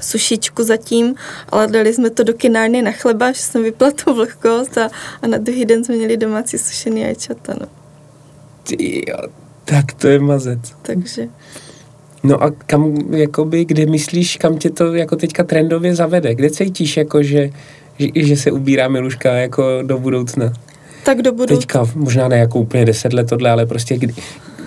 sušičku 0.00 0.64
zatím, 0.64 1.14
ale 1.48 1.66
dali 1.66 1.94
jsme 1.94 2.10
to 2.10 2.22
do 2.22 2.34
kinárny 2.34 2.82
na 2.82 2.92
chleba, 2.92 3.32
že 3.32 3.40
jsem 3.40 3.62
vypla 3.62 3.90
tu 3.90 4.14
vlhkost 4.14 4.78
a, 4.78 4.90
a 5.22 5.26
na 5.26 5.38
druhý 5.38 5.64
den 5.64 5.84
jsme 5.84 5.96
měli 5.96 6.16
domácí 6.16 6.58
sušený 6.58 7.02
rajčata. 7.02 7.54
No. 7.60 7.66
Ty 8.62 9.04
tak 9.64 9.92
to 9.92 10.08
je 10.08 10.18
mazec. 10.18 10.60
Takže. 10.82 11.28
No 12.22 12.42
a 12.42 12.50
kam, 12.50 12.96
jakoby, 13.12 13.64
kde 13.64 13.86
myslíš, 13.86 14.36
kam 14.36 14.58
tě 14.58 14.70
to 14.70 14.94
jako 14.94 15.16
teďka 15.16 15.44
trendově 15.44 15.94
zavede? 15.94 16.34
Kde 16.34 16.50
cítíš, 16.50 16.96
jako, 16.96 17.22
že, 17.22 17.50
že, 17.98 18.08
že 18.14 18.36
se 18.36 18.50
ubírá 18.50 18.88
Miluška 18.88 19.32
jako 19.32 19.78
do 19.82 19.98
budoucna? 19.98 20.52
Tak 21.04 21.22
do 21.22 21.32
budoucna. 21.32 21.56
Teďka, 21.56 21.88
možná 21.94 22.28
ne 22.28 22.38
jako 22.38 22.58
úplně 22.60 22.84
deset 22.84 23.12
let 23.12 23.28
tohle, 23.28 23.50
ale 23.50 23.66
prostě 23.66 23.98
kdy, 23.98 24.14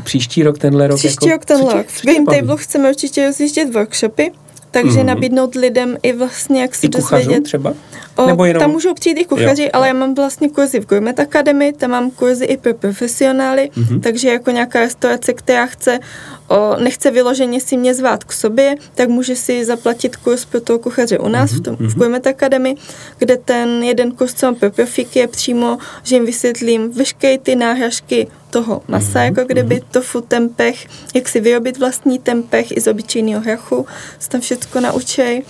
příští 0.03 0.43
rok, 0.43 0.59
tenhle 0.59 0.87
rok. 0.87 0.97
Příští 0.97 1.27
jako, 1.27 1.39
rok, 1.39 1.45
tenhle 1.45 1.73
rok. 1.73 1.87
V 1.87 2.05
Game 2.05 2.39
Table 2.39 2.57
chceme 2.57 2.89
určitě 2.89 3.25
rozjíždět 3.25 3.73
workshopy, 3.73 4.31
takže 4.71 4.99
mm. 4.99 5.05
nabídnout 5.05 5.55
lidem 5.55 5.97
i 6.03 6.13
vlastně, 6.13 6.61
jak 6.61 6.75
si 6.75 6.85
I 6.85 6.89
dozvědět. 6.89 7.43
třeba? 7.43 7.73
O, 8.15 8.27
Nebo 8.27 8.45
jenom... 8.45 8.61
Tam 8.61 8.71
můžou 8.71 8.93
přijít 8.93 9.17
i 9.17 9.25
kuchaři, 9.25 9.63
jo. 9.63 9.69
ale 9.73 9.87
já 9.87 9.93
mám 9.93 10.15
vlastně 10.15 10.49
kurzy 10.49 10.79
v 10.79 10.85
Gourmet 10.85 11.19
Academy, 11.19 11.73
tam 11.73 11.91
mám 11.91 12.11
kurzy 12.11 12.45
i 12.45 12.57
pro 12.57 12.73
profesionály, 12.73 13.69
mm-hmm. 13.77 14.01
takže 14.01 14.29
jako 14.29 14.51
nějaká 14.51 14.79
restaurace, 14.79 15.33
která 15.33 15.65
chce, 15.65 15.99
o, 16.47 16.75
nechce 16.79 17.11
vyloženě 17.11 17.61
si 17.61 17.77
mě 17.77 17.93
zvát 17.93 18.23
k 18.23 18.33
sobě, 18.33 18.75
tak 18.95 19.09
může 19.09 19.35
si 19.35 19.65
zaplatit 19.65 20.15
kurz 20.15 20.45
pro 20.45 20.61
toho 20.61 20.79
kuchaře 20.79 21.19
u 21.19 21.27
nás 21.27 21.51
mm-hmm. 21.51 21.59
v, 21.59 21.61
tom, 21.61 21.75
v 21.79 21.95
Gourmet 21.95 22.27
Academy, 22.27 22.75
kde 23.17 23.37
ten 23.37 23.83
jeden 23.83 24.11
kurz, 24.11 24.33
co 24.33 24.45
mám 24.45 24.55
pro 24.55 24.71
profíky, 24.71 25.19
je 25.19 25.27
přímo, 25.27 25.77
že 26.03 26.15
jim 26.15 26.25
vysvětlím 26.25 26.91
veškeré 26.91 27.37
ty 27.37 27.55
náhražky 27.55 28.27
toho 28.49 28.81
masa, 28.87 29.19
mm-hmm. 29.19 29.23
jako 29.23 29.43
kdyby 29.43 29.75
mhm. 29.75 29.83
tofu, 29.91 30.21
tempeh, 30.21 30.85
jak 31.15 31.29
si 31.29 31.39
vyrobit 31.39 31.77
vlastní 31.77 32.19
tempeh 32.19 32.77
i 32.77 32.81
z 32.81 32.87
obyčejného 32.87 33.41
hrachu, 33.41 33.85
se 34.19 34.29
tam 34.29 34.41
všechno 34.41 34.81
naučej. 34.81 35.43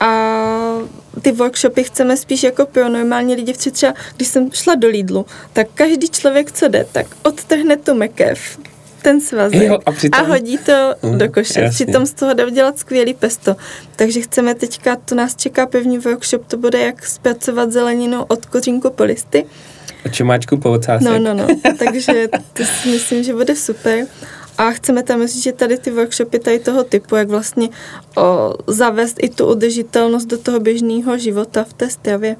A 0.00 0.08
ty 1.22 1.32
workshopy 1.32 1.84
chceme 1.84 2.16
spíš 2.16 2.42
jako 2.42 2.66
pro 2.66 2.88
normální 2.88 3.34
lidi, 3.34 3.52
třeba 3.52 3.94
když 4.16 4.28
jsem 4.28 4.50
šla 4.52 4.74
do 4.74 4.88
Lidlu, 4.88 5.26
tak 5.52 5.66
každý 5.74 6.08
člověk, 6.08 6.52
co 6.52 6.68
jde, 6.68 6.86
tak 6.92 7.06
odtrhne 7.22 7.76
tu 7.76 7.94
mekev, 7.94 8.58
ten 9.02 9.20
svazek 9.20 9.62
jo, 9.62 9.78
a, 9.86 9.92
přitom... 9.92 10.20
a 10.20 10.28
hodí 10.28 10.58
to 10.58 10.94
mm, 11.02 11.18
do 11.18 11.28
koše. 11.28 11.60
Jasně. 11.60 11.86
Přitom 11.86 12.06
z 12.06 12.12
toho 12.12 12.34
jde 12.34 12.46
udělat 12.46 12.78
skvělý 12.78 13.14
pesto. 13.14 13.56
Takže 13.96 14.20
chceme 14.20 14.54
teďka, 14.54 14.96
to 14.96 15.14
nás 15.14 15.36
čeká 15.36 15.66
pevný 15.66 15.98
workshop, 15.98 16.46
to 16.46 16.56
bude 16.56 16.78
jak 16.78 17.06
zpracovat 17.06 17.72
zeleninu 17.72 18.24
od 18.28 18.46
kořínku 18.46 18.90
po 18.90 19.04
listy. 19.04 19.46
A 20.04 20.08
čumáčku 20.08 20.56
po 20.56 20.70
ocásek. 20.72 21.08
No, 21.08 21.18
no, 21.18 21.34
no. 21.34 21.46
Takže 21.78 22.28
to 22.52 22.64
si 22.64 22.88
myslím, 22.88 23.22
že 23.22 23.34
bude 23.34 23.56
super. 23.56 24.06
A 24.58 24.70
chceme 24.70 25.02
tam 25.02 25.26
říct, 25.26 25.42
že 25.42 25.52
tady 25.52 25.78
ty 25.78 25.90
workshopy 25.90 26.38
tady 26.38 26.58
toho 26.58 26.84
typu, 26.84 27.16
jak 27.16 27.28
vlastně 27.28 27.68
o, 28.16 28.54
zavést 28.66 29.16
i 29.22 29.28
tu 29.28 29.46
udržitelnost 29.46 30.24
do 30.24 30.38
toho 30.38 30.60
běžného 30.60 31.18
života 31.18 31.64
v 31.64 31.72
té 31.72 31.90
stravě. 31.90 32.36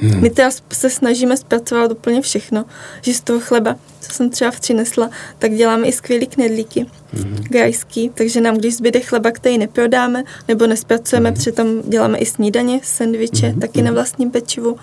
Hmm. 0.00 0.20
My 0.20 0.30
teda 0.30 0.50
se 0.72 0.90
snažíme 0.90 1.36
zpracovat 1.36 1.92
úplně 1.92 2.22
všechno, 2.22 2.64
že 3.02 3.14
z 3.14 3.20
toho 3.20 3.40
chleba, 3.40 3.76
co 4.00 4.12
jsem 4.12 4.30
třeba 4.30 4.50
přinesla, 4.50 5.10
tak 5.38 5.54
děláme 5.54 5.86
i 5.86 5.92
skvělý 5.92 6.26
knedlíky 6.26 6.86
hmm. 7.12 7.36
grajský, 7.50 8.10
takže 8.14 8.40
nám, 8.40 8.56
když 8.56 8.76
zbyde 8.76 9.00
chleba, 9.00 9.30
který 9.30 9.58
neprodáme 9.58 10.24
nebo 10.48 10.66
nespracujeme, 10.66 11.30
hmm. 11.30 11.54
tam 11.54 11.82
děláme 11.90 12.18
i 12.18 12.26
snídaně, 12.26 12.80
sendviče, 12.82 13.48
hmm. 13.48 13.60
taky 13.60 13.82
na 13.82 13.92
vlastním 13.92 14.30
pečivu, 14.30 14.76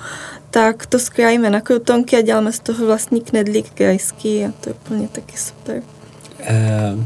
tak 0.51 0.86
to 0.86 1.00
skrájíme 1.00 1.50
na 1.50 1.62
krutonky 1.62 2.17
a 2.17 2.22
děláme 2.22 2.51
z 2.51 2.60
toho 2.60 2.86
vlastní 2.86 3.22
knedlík 3.22 3.65
grajský 3.75 4.45
a 4.45 4.51
to 4.62 4.69
je 4.69 4.74
úplně 4.74 5.07
taky 5.07 5.38
super. 5.38 5.81
Uh 6.39 7.03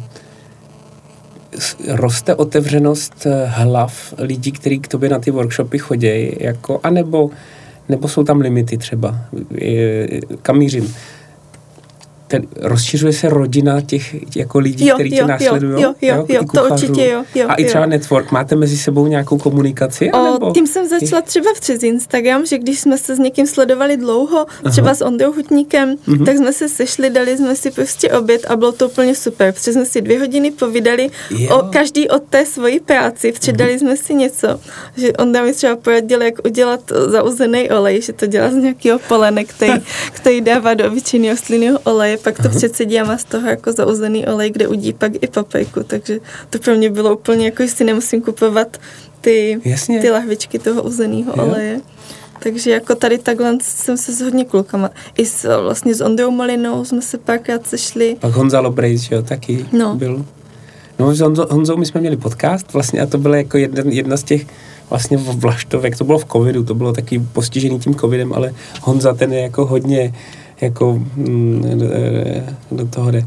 roste 1.87 2.35
otevřenost 2.35 3.25
eh, 3.25 3.45
hlav 3.45 4.13
lidí, 4.17 4.51
kteří 4.51 4.79
k 4.79 4.87
tobě 4.87 5.09
na 5.09 5.19
ty 5.19 5.31
workshopy 5.31 5.77
chodí, 5.77 6.35
jako, 6.39 6.79
anebo 6.83 7.29
nebo 7.89 8.08
jsou 8.08 8.24
tam 8.24 8.41
limity 8.41 8.77
třeba, 8.77 9.19
kam 10.41 10.58
mířím? 10.58 10.96
Ten, 12.29 12.48
rozšiřuje 12.62 13.13
se 13.13 13.29
rodina 13.29 13.81
těch 13.81 14.36
jako 14.36 14.59
lidí, 14.59 14.88
jo, 14.88 14.95
kteří 14.95 15.09
tě 15.09 15.25
následují? 15.25 15.83
Jo, 15.83 15.95
jo, 16.01 16.15
jo, 16.15 16.25
jo 16.29 16.41
to 16.53 16.63
určitě 16.63 17.09
jo, 17.09 17.24
jo. 17.36 17.45
A 17.50 17.53
i 17.53 17.65
třeba 17.65 17.83
jo. 17.83 17.89
network, 17.89 18.31
máte 18.31 18.55
mezi 18.55 18.77
sebou 18.77 19.07
nějakou 19.07 19.38
komunikaci? 19.38 20.12
O, 20.12 20.51
tím 20.53 20.67
jsem 20.67 20.88
začala 20.88 21.21
třeba 21.21 21.50
přes 21.59 21.83
Instagram, 21.83 22.45
že 22.45 22.57
když 22.57 22.79
jsme 22.79 22.98
se 22.98 23.15
s 23.15 23.19
někým 23.19 23.48
sledovali 23.48 23.98
dlouho, 23.98 24.45
třeba 24.71 24.88
Aha. 24.88 24.95
s 24.95 25.01
Ondrou 25.01 25.33
Hutníkem, 25.33 25.95
uh-huh. 25.95 26.25
tak 26.25 26.38
jsme 26.38 26.53
se 26.53 26.69
sešli, 26.69 27.09
dali 27.09 27.38
jsme 27.38 27.55
si 27.55 27.71
prostě 27.71 28.12
oběd 28.12 28.45
a 28.45 28.55
bylo 28.55 28.71
to 28.71 28.88
úplně 28.88 29.15
super, 29.15 29.53
protože 29.53 29.74
jsme 29.74 29.86
si 29.86 30.01
dvě 30.01 30.19
hodiny 30.19 30.51
povídali 30.51 31.09
jo. 31.29 31.57
o 31.57 31.69
každý 31.69 32.09
od 32.09 32.24
té 32.24 32.45
svojí 32.45 32.79
práci, 32.79 33.31
předali 33.31 33.75
uh-huh. 33.75 33.79
jsme 33.79 33.98
si 33.98 34.13
něco, 34.13 34.59
že 34.98 35.13
Ondra 35.13 35.43
mi 35.43 35.53
třeba 35.53 35.75
poradil, 35.75 36.21
jak 36.21 36.33
udělat 36.45 36.79
zauzený 37.07 37.69
olej, 37.69 38.01
že 38.01 38.13
to 38.13 38.25
dělá 38.25 38.51
z 38.51 38.55
nějakého 38.55 39.00
polenek, 39.00 39.48
který, 39.50 39.74
který 40.13 40.41
dává 40.41 40.74
do 40.74 40.88
obyčejného 40.88 41.38
slinného 41.38 41.79
oleje 41.83 42.18
pak 42.23 42.41
to 42.43 42.49
předsedí 42.49 42.99
a 42.99 43.03
má 43.03 43.17
z 43.17 43.23
toho 43.23 43.49
jako 43.49 43.71
zauzený 43.71 44.27
olej, 44.27 44.49
kde 44.49 44.67
udí 44.67 44.93
pak 44.93 45.11
i 45.21 45.27
papejku, 45.27 45.83
takže 45.83 46.19
to 46.49 46.59
pro 46.59 46.75
mě 46.75 46.89
bylo 46.89 47.15
úplně 47.15 47.45
jako, 47.45 47.63
že 47.63 47.69
si 47.69 47.83
nemusím 47.83 48.21
kupovat 48.21 48.77
ty, 49.21 49.59
Jasně. 49.65 49.99
ty 49.99 50.09
lahvičky 50.09 50.59
toho 50.59 50.83
uzeného 50.83 51.33
oleje. 51.33 51.81
Takže 52.43 52.71
jako 52.71 52.95
tady 52.95 53.17
takhle 53.17 53.57
jsem 53.61 53.97
se 53.97 54.13
s 54.13 54.21
hodně 54.21 54.45
klukama. 54.45 54.89
I 55.17 55.25
s, 55.25 55.61
vlastně 55.63 55.95
s 55.95 56.01
Ondrou 56.01 56.31
Malinou 56.31 56.85
jsme 56.85 57.01
se 57.01 57.17
párkrát 57.17 57.67
sešli. 57.67 58.17
Pak 58.19 58.31
Honza 58.33 58.59
Lobrejs, 58.59 59.11
jo, 59.11 59.21
taky 59.21 59.65
No. 59.71 59.95
byl. 59.95 60.25
No 60.99 61.15
s 61.15 61.19
Honzo, 61.19 61.47
Honzou 61.51 61.77
my 61.77 61.85
jsme 61.85 62.01
měli 62.01 62.17
podcast 62.17 62.73
vlastně 62.73 63.01
a 63.01 63.05
to 63.05 63.17
byla 63.17 63.38
jako 63.38 63.57
jedna, 63.57 63.83
jedna 63.85 64.17
z 64.17 64.23
těch 64.23 64.45
vlastně 64.89 65.17
vlaštovek, 65.17 65.97
to 65.97 66.03
bylo 66.03 66.17
v 66.19 66.25
covidu, 66.25 66.63
to 66.63 66.75
bylo 66.75 66.93
taky 66.93 67.19
postižený 67.33 67.79
tím 67.79 67.95
covidem, 67.95 68.33
ale 68.33 68.53
Honza 68.81 69.13
ten 69.13 69.33
je 69.33 69.39
jako 69.41 69.65
hodně 69.65 70.13
jako 70.61 70.93
mm, 71.15 71.63
do 72.71 72.85
toho 72.87 73.11
jde. 73.11 73.23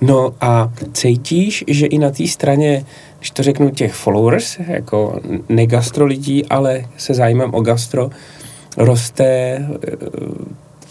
No 0.00 0.34
a 0.40 0.72
cítíš, 0.92 1.64
že 1.68 1.86
i 1.86 1.98
na 1.98 2.10
té 2.10 2.26
straně, 2.26 2.84
když 3.18 3.30
to 3.30 3.42
řeknu, 3.42 3.70
těch 3.70 3.94
followers, 3.94 4.58
jako 4.66 5.20
negastro 5.48 6.06
lidí, 6.06 6.46
ale 6.46 6.84
se 6.96 7.14
zájmem 7.14 7.54
o 7.54 7.60
gastro, 7.60 8.10
roste 8.76 9.24
eh, 9.24 9.96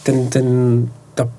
ten, 0.04 0.28
ten, 0.30 0.46
ta, 1.14 1.30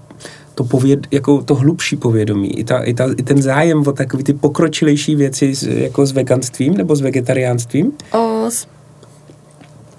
to, 0.55 0.65
pověd, 0.65 1.01
jako 1.11 1.43
to 1.43 1.55
hlubší 1.55 1.97
povědomí, 1.97 2.59
i, 2.59 2.65
ta, 2.65 2.79
i, 2.79 2.95
ta, 2.95 3.05
i 3.17 3.23
ten 3.23 3.43
zájem 3.43 3.87
o 3.87 3.93
takové 3.93 4.23
ty 4.23 4.33
pokročilejší 4.33 5.15
věci 5.15 5.53
jako 5.67 6.07
s 6.07 6.13
veganstvím 6.13 6.75
nebo 6.77 6.97
s 6.97 7.01
vegetariánstvím? 7.01 7.93
O, 8.13 8.47
s- 8.51 8.67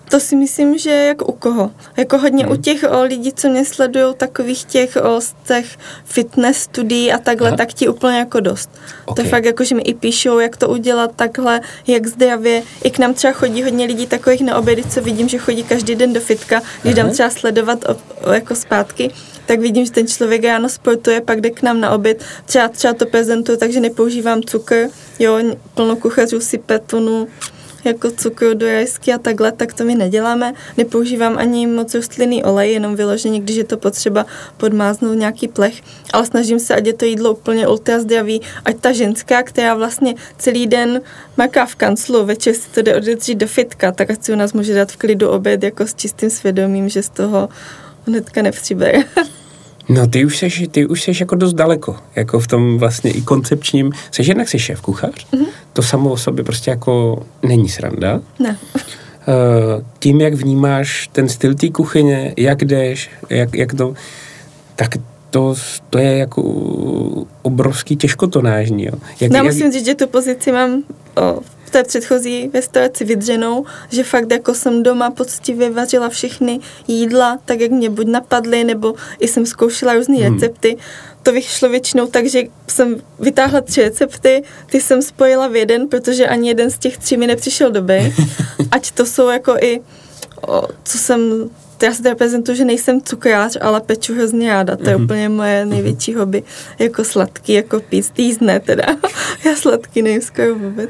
to 0.09 0.19
si 0.19 0.35
myslím, 0.35 0.77
že 0.77 0.91
jako 0.91 1.25
u 1.25 1.31
koho. 1.31 1.71
Jako 1.97 2.17
hodně 2.17 2.43
Hmm. 2.43 2.53
u 2.53 2.55
těch 2.55 2.85
o, 2.89 3.03
lidí, 3.03 3.33
co 3.33 3.49
mě 3.49 3.65
sledují, 3.65 4.13
takových 4.17 4.63
těch 4.65 4.97
o, 5.03 5.21
z 5.21 5.33
těch 5.47 5.65
fitness 6.05 6.57
studií 6.57 7.11
a 7.11 7.17
takhle, 7.17 7.47
Aha. 7.47 7.57
tak 7.57 7.73
ti 7.73 7.87
úplně 7.87 8.17
jako 8.17 8.39
dost. 8.39 8.69
To 9.05 9.11
Ok. 9.11 9.19
je 9.19 9.25
fakt 9.25 9.45
jako, 9.45 9.63
že 9.63 9.75
mi 9.75 9.81
i 9.81 9.93
píšou, 9.93 10.39
jak 10.39 10.57
to 10.57 10.69
udělat 10.69 11.11
takhle, 11.15 11.61
jak 11.87 12.07
zdravě. 12.07 12.63
I 12.83 12.91
k 12.91 12.99
nám 12.99 13.13
třeba 13.13 13.33
chodí 13.33 13.63
hodně 13.63 13.85
lidí 13.85 14.07
takových 14.07 14.41
na 14.41 14.57
obědy, 14.57 14.83
co 14.83 15.01
vidím, 15.01 15.29
že 15.29 15.37
chodí 15.37 15.63
každý 15.63 15.95
den 15.95 16.13
do 16.13 16.19
fitka, 16.19 16.61
když 16.81 16.93
Aha. 16.93 17.03
dám 17.03 17.13
třeba 17.13 17.29
sledovat 17.29 17.85
o, 17.89 17.95
o, 18.29 18.33
jako 18.33 18.55
zpátky, 18.55 19.11
tak 19.45 19.59
vidím, 19.59 19.85
že 19.85 19.91
ten 19.91 20.07
člověk 20.07 20.43
ráno 20.43 20.69
sportuje, 20.69 21.21
pak 21.21 21.41
jde 21.41 21.49
k 21.49 21.61
nám 21.61 21.81
na 21.81 21.91
oběd, 21.91 22.23
třeba, 22.45 22.67
třeba 22.67 22.93
to 22.93 23.05
prezentuje, 23.05 23.57
takže 23.57 23.79
nepoužívám 23.79 24.43
cukr, 24.43 24.87
jo, 25.19 25.39
plno 25.73 25.95
kuchařů 25.95 26.39
si 26.39 26.57
petunu, 26.57 27.27
jako 27.83 28.11
cukru 28.11 28.53
do 28.53 28.65
rajsky 28.65 29.13
a 29.13 29.17
takhle, 29.17 29.51
tak 29.51 29.73
to 29.73 29.83
my 29.83 29.95
neděláme. 29.95 30.53
Nepoužívám 30.77 31.37
ani 31.37 31.67
moc 31.67 31.95
rostlinný 31.95 32.43
olej, 32.43 32.73
jenom 32.73 32.95
vyloženě, 32.95 33.39
když 33.39 33.55
je 33.55 33.63
to 33.63 33.77
potřeba 33.77 34.25
podmáznout 34.57 35.17
nějaký 35.17 35.47
plech, 35.47 35.81
ale 36.13 36.25
snažím 36.25 36.59
se, 36.59 36.75
ať 36.75 36.85
je 36.85 36.93
to 36.93 37.05
jídlo 37.05 37.31
úplně 37.31 37.67
ultra 37.67 37.99
zdravý, 37.99 38.41
ať 38.65 38.75
ta 38.79 38.91
ženská, 38.91 39.43
která 39.43 39.75
vlastně 39.75 40.15
celý 40.37 40.67
den 40.67 41.01
maká 41.37 41.65
v 41.65 41.75
kanclu, 41.75 42.25
večer 42.25 42.53
si 42.53 42.69
to 42.69 42.81
jde 42.81 42.95
odetřít 42.95 43.35
do 43.35 43.47
fitka, 43.47 43.91
tak 43.91 44.09
ať 44.09 44.23
si 44.23 44.33
u 44.33 44.35
nás 44.35 44.53
může 44.53 44.75
dát 44.75 44.91
v 44.91 44.97
klidu 44.97 45.29
oběd 45.29 45.63
jako 45.63 45.87
s 45.87 45.95
čistým 45.95 46.29
svědomím, 46.29 46.89
že 46.89 47.03
z 47.03 47.09
toho 47.09 47.49
hnedka 48.07 48.41
nepřibere. 48.41 48.99
No 49.89 50.07
ty 50.07 50.25
už 50.25 50.37
seš, 50.37 50.63
ty 50.71 50.85
už 50.85 51.03
seš 51.03 51.19
jako 51.19 51.35
dost 51.35 51.53
daleko, 51.53 51.95
jako 52.15 52.39
v 52.39 52.47
tom 52.47 52.77
vlastně 52.77 53.11
i 53.11 53.21
koncepčním, 53.21 53.91
seš 54.11 54.27
jednak 54.27 54.49
seš 54.49 54.61
šéf 54.61 54.81
kuchař, 54.81 55.27
mm-hmm. 55.33 55.45
to 55.73 55.81
samo 55.81 56.09
o 56.11 56.17
sobě 56.17 56.43
prostě 56.43 56.71
jako 56.71 57.23
není 57.43 57.69
sranda. 57.69 58.21
ne. 58.39 58.57
Eh, 59.29 59.83
tím, 59.99 60.21
jak 60.21 60.33
vnímáš 60.33 61.09
ten 61.11 61.29
styl 61.29 61.55
té 61.55 61.69
kuchyně, 61.69 62.33
jak 62.37 62.65
jdeš, 62.65 63.09
jak, 63.29 63.55
jak 63.55 63.73
to, 63.73 63.93
tak 64.75 64.89
to, 65.29 65.55
to 65.89 65.97
je 65.97 66.17
jako 66.17 66.41
obrovský 67.41 67.95
těžkotonážní. 67.95 68.85
Jo. 68.85 68.91
Jak, 69.21 69.31
Já 69.31 69.37
jak, 69.37 69.45
musím 69.45 69.71
říct, 69.71 69.85
že 69.85 69.95
tu 69.95 70.07
pozici 70.07 70.51
mám 70.51 70.83
o, 71.17 71.39
v 71.69 71.71
té 71.71 71.83
předchozí 71.83 72.49
restauraci 72.53 73.05
vydřenou, 73.05 73.65
že 73.89 74.03
fakt 74.03 74.31
jako 74.31 74.53
jsem 74.53 74.83
doma 74.83 75.11
poctivě 75.11 75.69
vařila 75.69 76.09
všechny 76.09 76.59
jídla, 76.87 77.39
tak 77.45 77.59
jak 77.59 77.71
mě 77.71 77.89
buď 77.89 78.07
napadly, 78.07 78.63
nebo 78.63 78.93
i 79.19 79.27
jsem 79.27 79.45
zkoušela 79.45 79.93
různé 79.93 80.15
Hmm. 80.17 80.33
recepty. 80.33 80.77
To 81.23 81.31
vyšlo 81.31 81.69
většinou 81.69 82.07
tak, 82.07 82.25
že 82.25 82.43
jsem 82.67 82.95
vytáhla 83.19 83.61
tři 83.61 83.81
recepty, 83.81 84.43
ty 84.65 84.81
jsem 84.81 85.01
spojila 85.01 85.47
v 85.47 85.55
jeden, 85.55 85.87
protože 85.87 86.27
ani 86.27 86.47
jeden 86.47 86.71
z 86.71 86.77
těch 86.77 86.97
tří 86.97 87.17
mi 87.17 87.27
nepřišel 87.27 87.71
dobrý. 87.71 88.13
Ať 88.71 88.91
to 88.91 89.05
jsou 89.05 89.27
jako 89.29 89.55
i, 89.61 89.81
o, 90.47 90.67
co 90.83 90.97
jsem 90.97 91.49
já 91.83 91.93
se 91.93 92.03
teda 92.03 92.15
prezentuju, 92.15 92.55
že 92.57 92.65
nejsem 92.65 93.01
cukrář, 93.01 93.57
ale 93.61 93.81
peču 93.81 94.15
hrozně 94.15 94.49
ráda. 94.49 94.75
To 94.75 94.89
je 94.89 94.95
Mhm. 94.95 95.05
úplně 95.05 95.29
moje 95.29 95.65
největší 95.65 96.13
hobby. 96.13 96.43
Jako 96.79 97.03
sladký, 97.03 97.53
jako 97.53 97.79
pít, 97.79 98.09
týst 98.09 98.41
ne 98.41 98.59
teda. 98.59 98.83
Já 99.45 99.55
sladký 99.55 100.01
nejím 100.01 100.21
skoro 100.21 100.55
vůbec. 100.55 100.89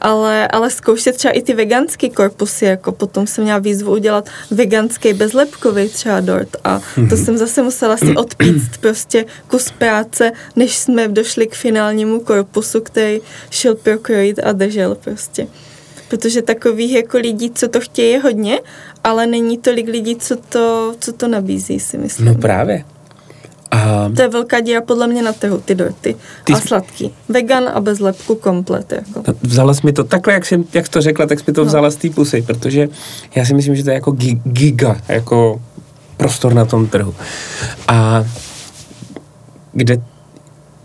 Ale, 0.00 0.48
ale 0.48 0.70
zkoušet 0.70 1.16
třeba 1.16 1.32
i 1.32 1.42
ty 1.42 1.54
veganské 1.54 2.08
korpusy, 2.08 2.64
jako 2.64 2.92
potom 2.92 3.26
jsem 3.26 3.44
měla 3.44 3.58
výzvu 3.58 3.92
udělat 3.92 4.28
veganský 4.50 5.12
bezlepkový 5.12 5.88
třeba 5.88 6.20
dort 6.20 6.56
a 6.64 6.80
to 7.10 7.16
jsem 7.16 7.38
zase 7.38 7.62
musela 7.62 7.96
si 7.96 8.14
odpíct 8.16 8.76
prostě 8.80 9.24
kus 9.48 9.70
práce, 9.78 10.32
než 10.56 10.76
jsme 10.76 11.08
došli 11.08 11.46
k 11.46 11.54
finálnímu 11.54 12.20
korpusu, 12.20 12.80
který 12.80 13.20
šel 13.50 13.74
prokrojit 13.74 14.38
a 14.44 14.52
držel 14.52 14.94
prostě 14.94 15.46
protože 16.08 16.42
takových 16.42 16.92
jako 16.94 17.18
lidí, 17.18 17.50
co 17.50 17.68
to 17.68 17.80
chtějí, 17.80 18.12
je 18.12 18.18
hodně, 18.18 18.58
ale 19.06 19.26
není 19.26 19.58
tolik 19.58 19.88
lidí, 19.88 20.16
co 20.16 20.36
to, 20.48 20.94
co 21.00 21.12
to 21.12 21.28
nabízí, 21.28 21.80
si 21.80 21.98
myslím. 21.98 22.26
No 22.26 22.34
právě. 22.34 22.84
A 23.70 24.10
To 24.16 24.22
je 24.22 24.28
velká 24.28 24.60
díra 24.60 24.80
podle 24.80 25.06
mě 25.06 25.22
na 25.22 25.32
trhu, 25.32 25.58
ty 25.64 25.74
dorty. 25.74 26.16
Ty 26.44 26.52
a 26.52 26.60
jsi- 26.60 26.68
sladký. 26.68 27.14
Vegan 27.28 27.64
a 27.74 27.80
bez 27.80 27.98
lepku 28.00 28.34
komplet. 28.34 28.92
Jako. 28.92 29.22
vzala 29.42 29.74
jsi 29.74 29.80
mi 29.84 29.92
to 29.92 30.04
takhle, 30.04 30.32
jak 30.32 30.46
jsi, 30.46 30.64
jak 30.74 30.86
jsi 30.86 30.92
to 30.92 31.00
řekla, 31.02 31.26
tak 31.26 31.38
jsi 31.40 31.44
mi 31.46 31.52
to 31.52 31.64
vzala 31.64 31.90
z 31.90 31.96
té 31.96 32.10
pusy, 32.10 32.42
protože 32.42 32.88
já 33.34 33.44
si 33.44 33.54
myslím, 33.54 33.76
že 33.76 33.84
to 33.84 33.90
je 33.90 33.94
jako 33.94 34.10
gi- 34.10 34.40
giga, 34.44 34.96
jako 35.08 35.62
prostor 36.16 36.54
na 36.54 36.64
tom 36.64 36.86
trhu. 36.86 37.14
A 37.88 38.24
kde, 39.72 39.96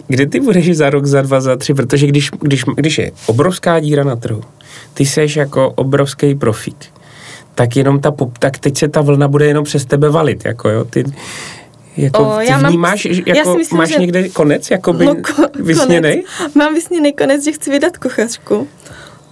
kde 0.08 0.26
ty 0.26 0.40
budeš 0.40 0.78
za 0.78 0.90
rok, 0.90 1.06
za 1.06 1.22
dva, 1.22 1.42
za 1.42 1.56
tři, 1.56 1.74
protože 1.74 2.08
když, 2.08 2.30
když, 2.42 2.64
když 2.76 2.98
je 2.98 3.12
obrovská 3.26 3.80
díra 3.80 4.04
na 4.04 4.16
trhu, 4.16 4.42
ty 4.94 5.06
seš 5.06 5.36
jako 5.36 5.70
obrovský 5.72 6.36
profík, 6.36 6.86
tak 7.56 7.76
jenom 7.76 8.00
ta 8.00 8.12
pop, 8.12 8.38
tak 8.38 8.58
teď 8.60 8.78
se 8.78 8.88
ta 8.88 9.02
vlna 9.02 9.28
bude 9.28 9.46
jenom 9.46 9.64
přes 9.64 9.86
tebe 9.86 10.10
valit, 10.10 10.46
jako 10.46 10.70
jo, 10.70 10.86
ty, 10.86 11.04
jako, 11.98 12.24
O, 12.24 12.38
ty 12.40 12.46
já 12.48 12.58
mám- 12.58 12.72
vnímáš, 12.72 13.02
že 13.12 13.22
já 13.26 13.36
jako 13.36 13.52
si 13.52 13.58
myslím, 13.58 13.78
máš 13.78 13.90
že- 13.90 14.00
někde 14.00 14.30
konec, 14.30 14.72
jako 14.72 14.94
by 14.94 15.06
No, 15.06 15.14
ko- 15.16 15.64
vysněnej? 15.64 16.24
konec. 16.38 16.56
Mám 16.56 16.74
vysněný 16.74 17.14
konec, 17.14 17.44
že 17.44 17.52
chci 17.52 17.70
vydat 17.72 17.98
kuchařku. 17.98 18.68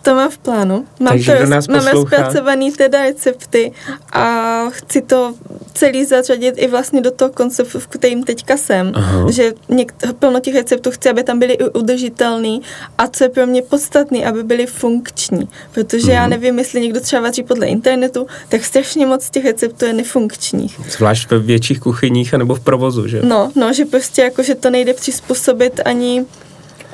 To 0.02 0.16
mám 0.16 0.30
v 0.32 0.38
plánu. 0.38 0.86
Mám 1.00 1.08
Takže 1.14 1.36
to, 1.36 1.46
nás 1.46 1.68
mám 1.68 1.78
poslouchá? 1.84 2.18
rozpracovaný 2.18 2.72
teda 2.72 3.02
recepty 3.04 3.72
a 4.14 4.64
chci 4.70 5.02
to 5.02 5.34
celý 5.74 6.06
zařadit 6.06 6.54
i 6.58 6.68
vlastně 6.68 7.02
do 7.02 7.12
toho 7.12 7.32
konceptu, 7.32 7.80
v 7.80 7.88
kterým 7.88 8.24
teďka 8.24 8.58
jsem. 8.58 8.92
Aha. 8.96 9.32
Že 9.32 9.54
něk- 9.70 10.14
plno 10.20 10.40
těch 10.40 10.56
receptů 10.56 10.92
chci, 10.92 11.10
aby 11.10 11.24
tam 11.24 11.40
byly 11.40 11.54
i 11.54 11.64
udržitelný 11.70 12.62
a 12.98 13.08
co 13.08 13.24
je 13.24 13.30
pro 13.30 13.48
mě 13.48 13.62
podstatný, 13.62 14.26
aby 14.26 14.44
byly 14.44 14.66
funkční. 14.66 15.48
Protože 15.72 16.12
já 16.12 16.22
Mhm. 16.22 16.30
nevím, 16.30 16.60
jestli 16.60 16.82
někdo 16.82 17.00
třeba 17.00 17.22
vaří 17.22 17.44
podle 17.44 17.68
internetu, 17.68 18.28
tak 18.50 18.64
strašně 18.66 19.06
moc 19.06 19.30
těch 19.30 19.46
receptů 19.46 19.86
je 19.86 19.94
nefunkčních. 19.94 20.80
Zvlášť 20.90 21.32
ve 21.32 21.40
větších 21.40 21.80
kuchyních 21.80 22.34
anebo 22.34 22.56
v 22.56 22.60
provozu, 22.60 23.08
že? 23.08 23.22
No, 23.24 23.52
no, 23.56 23.74
že 23.74 23.86
prostě 23.86 24.22
jako, 24.22 24.44
že 24.44 24.56
to 24.56 24.70
nejde 24.70 24.94
přizpůsobit 24.94 25.80
ani 25.86 26.26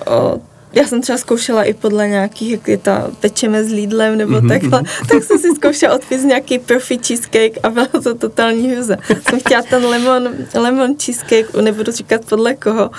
o, 0.08 0.40
já 0.76 0.88
jsem 0.88 1.02
třeba 1.02 1.18
zkoušela 1.18 1.64
i 1.64 1.74
podle 1.74 2.08
nějakých, 2.08 2.52
jak 2.52 2.68
je 2.68 2.78
ta 2.78 3.12
pečeme 3.20 3.64
s 3.64 3.72
Lidlem 3.72 4.18
nebo 4.18 4.32
Mhm, 4.32 4.46
mm-hmm. 4.46 4.50
takhle, 4.50 4.84
tak 5.08 5.24
jsem 5.24 5.40
si 5.40 5.56
zkoušela 5.56 5.96
odpis 5.96 6.24
nějaký 6.24 6.60
profi 6.60 7.00
cheesecake 7.08 7.58
a 7.64 7.70
byla 7.70 7.88
to 8.04 8.16
totální 8.16 8.70
hruza. 8.72 8.98
jsem 9.30 9.40
chtěla 9.40 9.62
ten 9.62 9.86
lemon, 9.86 10.30
lemon 10.54 10.96
cheesecake, 11.06 11.54
nebudu 11.62 11.92
říkat 11.92 12.26
podle 12.26 12.54
koho, 12.54 12.92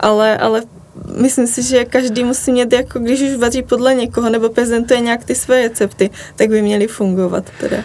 ale, 0.00 0.38
ale 0.38 0.62
myslím 1.16 1.46
si, 1.46 1.62
že 1.62 1.84
každý 1.84 2.24
musí 2.24 2.52
mít, 2.52 2.72
jako 2.72 2.98
když 2.98 3.20
už 3.22 3.36
vaří 3.36 3.62
podle 3.62 3.94
někoho 3.94 4.30
nebo 4.30 4.48
prezentuje 4.48 5.00
nějak 5.00 5.24
ty 5.24 5.34
své 5.34 5.62
recepty, 5.62 6.10
tak 6.36 6.48
by 6.48 6.62
měly 6.62 6.86
fungovat 6.86 7.44
teda. 7.60 7.76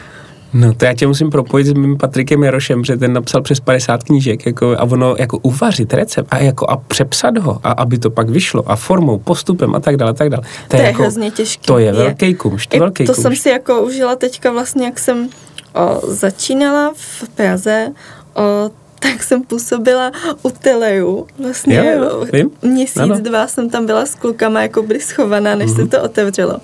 No 0.53 0.73
to 0.73 0.85
já 0.85 0.93
tě 0.93 1.07
musím 1.07 1.29
propojit 1.29 1.67
s 1.67 1.73
mým 1.73 1.97
Patrikem 1.97 2.43
Jarošem, 2.43 2.81
protože 2.81 2.97
ten 2.97 3.13
napsal 3.13 3.41
přes 3.41 3.59
50 3.59 4.03
knížek 4.03 4.45
jako, 4.45 4.75
a 4.77 4.83
ono 4.83 5.15
jako 5.19 5.37
uvařit 5.37 5.93
recept 5.93 6.27
a, 6.31 6.37
jako, 6.37 6.69
a 6.69 6.77
přepsat 6.77 7.37
ho 7.37 7.59
a 7.63 7.71
aby 7.71 7.97
to 7.97 8.09
pak 8.09 8.29
vyšlo 8.29 8.71
a 8.71 8.75
formou, 8.75 9.17
postupem 9.17 9.75
a 9.75 9.79
tak 9.79 9.97
dále, 9.97 10.11
a 10.11 10.13
tak 10.13 10.29
dále. 10.29 10.43
To 10.67 10.77
je 10.77 10.83
jako, 10.83 11.01
hrozně 11.01 11.31
těžké. 11.31 11.63
To 11.67 11.77
je 11.77 11.93
velký 11.93 12.33
kumš, 12.33 12.67
to 12.67 12.75
je 12.75 12.79
velký 12.79 13.05
to 13.05 13.13
kumš. 13.13 13.23
jsem 13.23 13.35
si 13.35 13.49
jako 13.49 13.81
užila 13.81 14.15
teďka 14.15 14.51
vlastně, 14.51 14.85
jak 14.85 14.99
jsem 14.99 15.29
o, 15.73 16.01
začínala 16.07 16.93
v 16.95 17.29
Praze, 17.35 17.93
o, 18.35 18.71
tak 18.99 19.23
jsem 19.23 19.43
působila 19.43 20.11
u 20.43 20.49
Teleju. 20.49 21.27
Vlastně 21.39 21.75
Jo, 21.75 21.83
jo, 22.03 22.25
vím. 22.33 22.51
měsíc, 22.61 22.97
Ano. 22.97 23.19
dva 23.19 23.47
jsem 23.47 23.69
tam 23.69 23.85
byla 23.85 24.05
s 24.05 24.15
klukama 24.15 24.61
jako 24.61 24.81
by 24.83 24.99
schovaná, 24.99 25.55
než 25.55 25.71
Mhm. 25.71 25.75
se 25.83 25.87
to 25.97 26.03
otevřelo. 26.03 26.57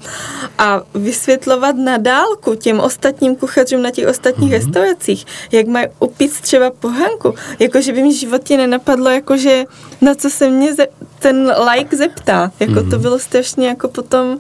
A 0.57 0.81
vysvětlovat 0.93 1.75
na 1.75 1.97
dálku 1.97 2.55
těm 2.55 2.79
ostatním 2.79 3.35
kuchařům 3.35 3.81
na 3.81 3.91
těch 3.91 4.07
ostatních 4.07 4.51
Mhm. 4.51 4.59
restauracích, 4.61 5.25
jak 5.51 5.67
mají 5.67 5.87
upít 5.99 6.41
třeba 6.41 6.69
pohanku, 6.71 7.33
jakože 7.59 7.93
by 7.93 8.01
mi 8.03 8.09
v 8.09 8.19
životě 8.19 8.57
nenapadlo, 8.57 9.09
jakože 9.09 9.63
na 10.01 10.15
co 10.15 10.29
se 10.29 10.49
mě 10.49 10.73
ze, 10.75 10.87
ten 11.19 11.53
like 11.71 11.97
zeptá. 11.97 12.51
Jako 12.59 12.71
Mhm. 12.73 12.89
to 12.89 12.99
bylo 12.99 13.19
strašně 13.19 13.67
jako 13.67 13.87
potom 13.87 14.37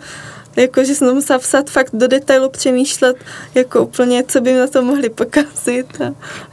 Jakože 0.55 0.95
jsem 0.95 1.07
to 1.07 1.13
musela 1.15 1.39
vsat 1.39 1.69
fakt 1.69 1.89
do 1.93 2.07
detailu 2.07 2.49
přemýšlet, 2.49 3.15
jako 3.55 3.83
úplně, 3.83 4.23
co 4.27 4.41
by 4.41 4.53
na 4.53 4.67
to 4.67 4.81
mohli 4.83 5.09
pokazit 5.09 6.01
a 6.01 6.03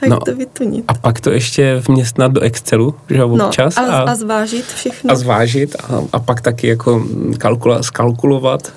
jak 0.02 0.10
No, 0.10 0.20
to 0.20 0.34
vytunit. 0.34 0.84
A 0.88 0.94
pak 0.94 1.20
to 1.20 1.30
ještě 1.30 1.82
vměstnat 1.88 2.32
do 2.32 2.40
Excelu, 2.40 2.94
že 3.10 3.16
jo, 3.16 3.36
No, 3.36 3.46
občas. 3.46 3.76
a, 3.76 3.80
a 3.82 4.14
zvážit 4.14 4.64
všechno. 4.66 5.10
a 5.12 5.14
zvážit 5.14 5.76
a, 5.76 6.02
a 6.12 6.18
pak 6.18 6.40
taky 6.40 6.66
jako 6.66 7.06
kalkula, 7.38 7.82
skalkulovat. 7.82 8.72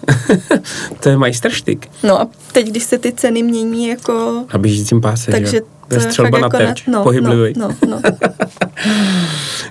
to 1.00 1.10
je 1.10 1.18
majsterštyk 1.18 1.88
No 2.04 2.22
a 2.22 2.28
teď, 2.52 2.68
když 2.68 2.84
se 2.84 2.98
ty 2.98 3.12
ceny 3.12 3.44
mění, 3.44 3.88
jako... 3.88 4.46
na 4.54 4.60
běžícím 4.60 5.02
páse, 5.02 5.32
takže 5.32 5.52
že? 5.52 5.62
To 5.88 5.96
je 5.96 6.02
střelba 6.02 6.38
na 6.40 6.46
jako 6.46 6.58
terč, 6.58 6.86
no, 6.88 7.04
pohyblivý. 7.04 7.54
No, 7.58 7.70
no, 7.88 7.88
no. 7.90 8.02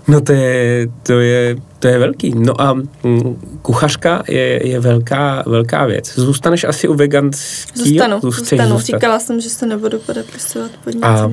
No 0.09 0.21
to 0.21 0.33
je, 0.33 0.87
to 1.03 1.21
je, 1.21 1.57
to 1.79 1.89
je 1.89 1.99
velký. 1.99 2.33
No 2.37 2.61
a 2.61 2.75
mm, 2.75 3.59
kuchařka 3.63 4.23
je, 4.29 4.69
je 4.69 4.81
velká, 4.81 5.43
velká 5.47 5.87
věc. 5.87 6.15
Zůstaneš 6.15 6.65
asi 6.65 6.89
u 6.89 6.95
veganského? 6.95 7.87
Zůstanu, 7.87 8.21
zůstanu. 8.21 8.69
zůstat? 8.69 8.87
Říkala 8.87 9.19
jsem, 9.19 9.41
že 9.41 9.49
se 9.49 9.67
nebudu 9.67 9.99
podepisovat 9.99 10.71
pod 10.85 10.95
nic 10.95 11.05
A-. 11.05 11.31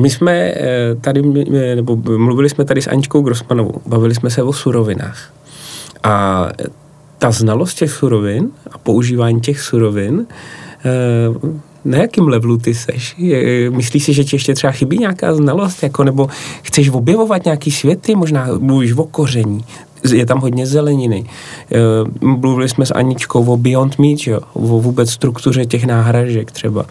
My 0.00 0.10
jsme 0.10 0.32
eh, 0.32 0.94
tady, 1.00 1.22
nebo 1.74 1.96
mluvili 1.96 2.48
jsme 2.48 2.64
tady 2.64 2.82
s 2.82 2.86
Aničkou 2.86 3.20
Grossmanovou, 3.20 3.80
bavili 3.86 4.14
jsme 4.14 4.30
se 4.30 4.42
o 4.42 4.52
surovinách. 4.52 5.32
A 6.02 6.46
ta 7.18 7.30
znalost 7.30 7.74
těch 7.74 7.90
surovin 7.90 8.50
a 8.70 8.78
používání 8.78 9.40
těch 9.40 9.60
surovin, 9.60 10.26
eh, 10.84 11.58
na 11.88 11.98
jakým 11.98 12.28
levelu 12.28 12.58
ty 12.58 12.74
seš? 12.74 13.16
Myslíš 13.70 14.04
si, 14.04 14.12
že 14.12 14.24
ti 14.24 14.36
ještě 14.36 14.54
třeba 14.54 14.72
chybí 14.72 14.98
nějaká 14.98 15.34
znalost? 15.34 15.82
Jako, 15.82 16.04
nebo 16.04 16.28
chceš 16.62 16.88
objevovat 16.88 17.44
nějaký 17.44 17.70
světy? 17.70 18.14
Možná 18.14 18.46
mluvíš 18.58 18.92
o 18.92 19.04
koření. 19.04 19.64
Je 20.12 20.26
tam 20.26 20.40
hodně 20.40 20.66
zeleniny. 20.66 21.24
Eh, 21.72 21.76
Mluvili 22.20 22.68
jsme 22.68 22.86
s 22.86 22.94
Aničkou 22.94 23.44
o 23.52 23.56
Beyond 23.56 23.98
Meat, 23.98 24.18
jo? 24.26 24.40
o 24.52 24.60
vůbec 24.60 25.10
struktuře 25.10 25.66
těch 25.66 25.86
náhražek 25.86 26.50
třeba. 26.50 26.86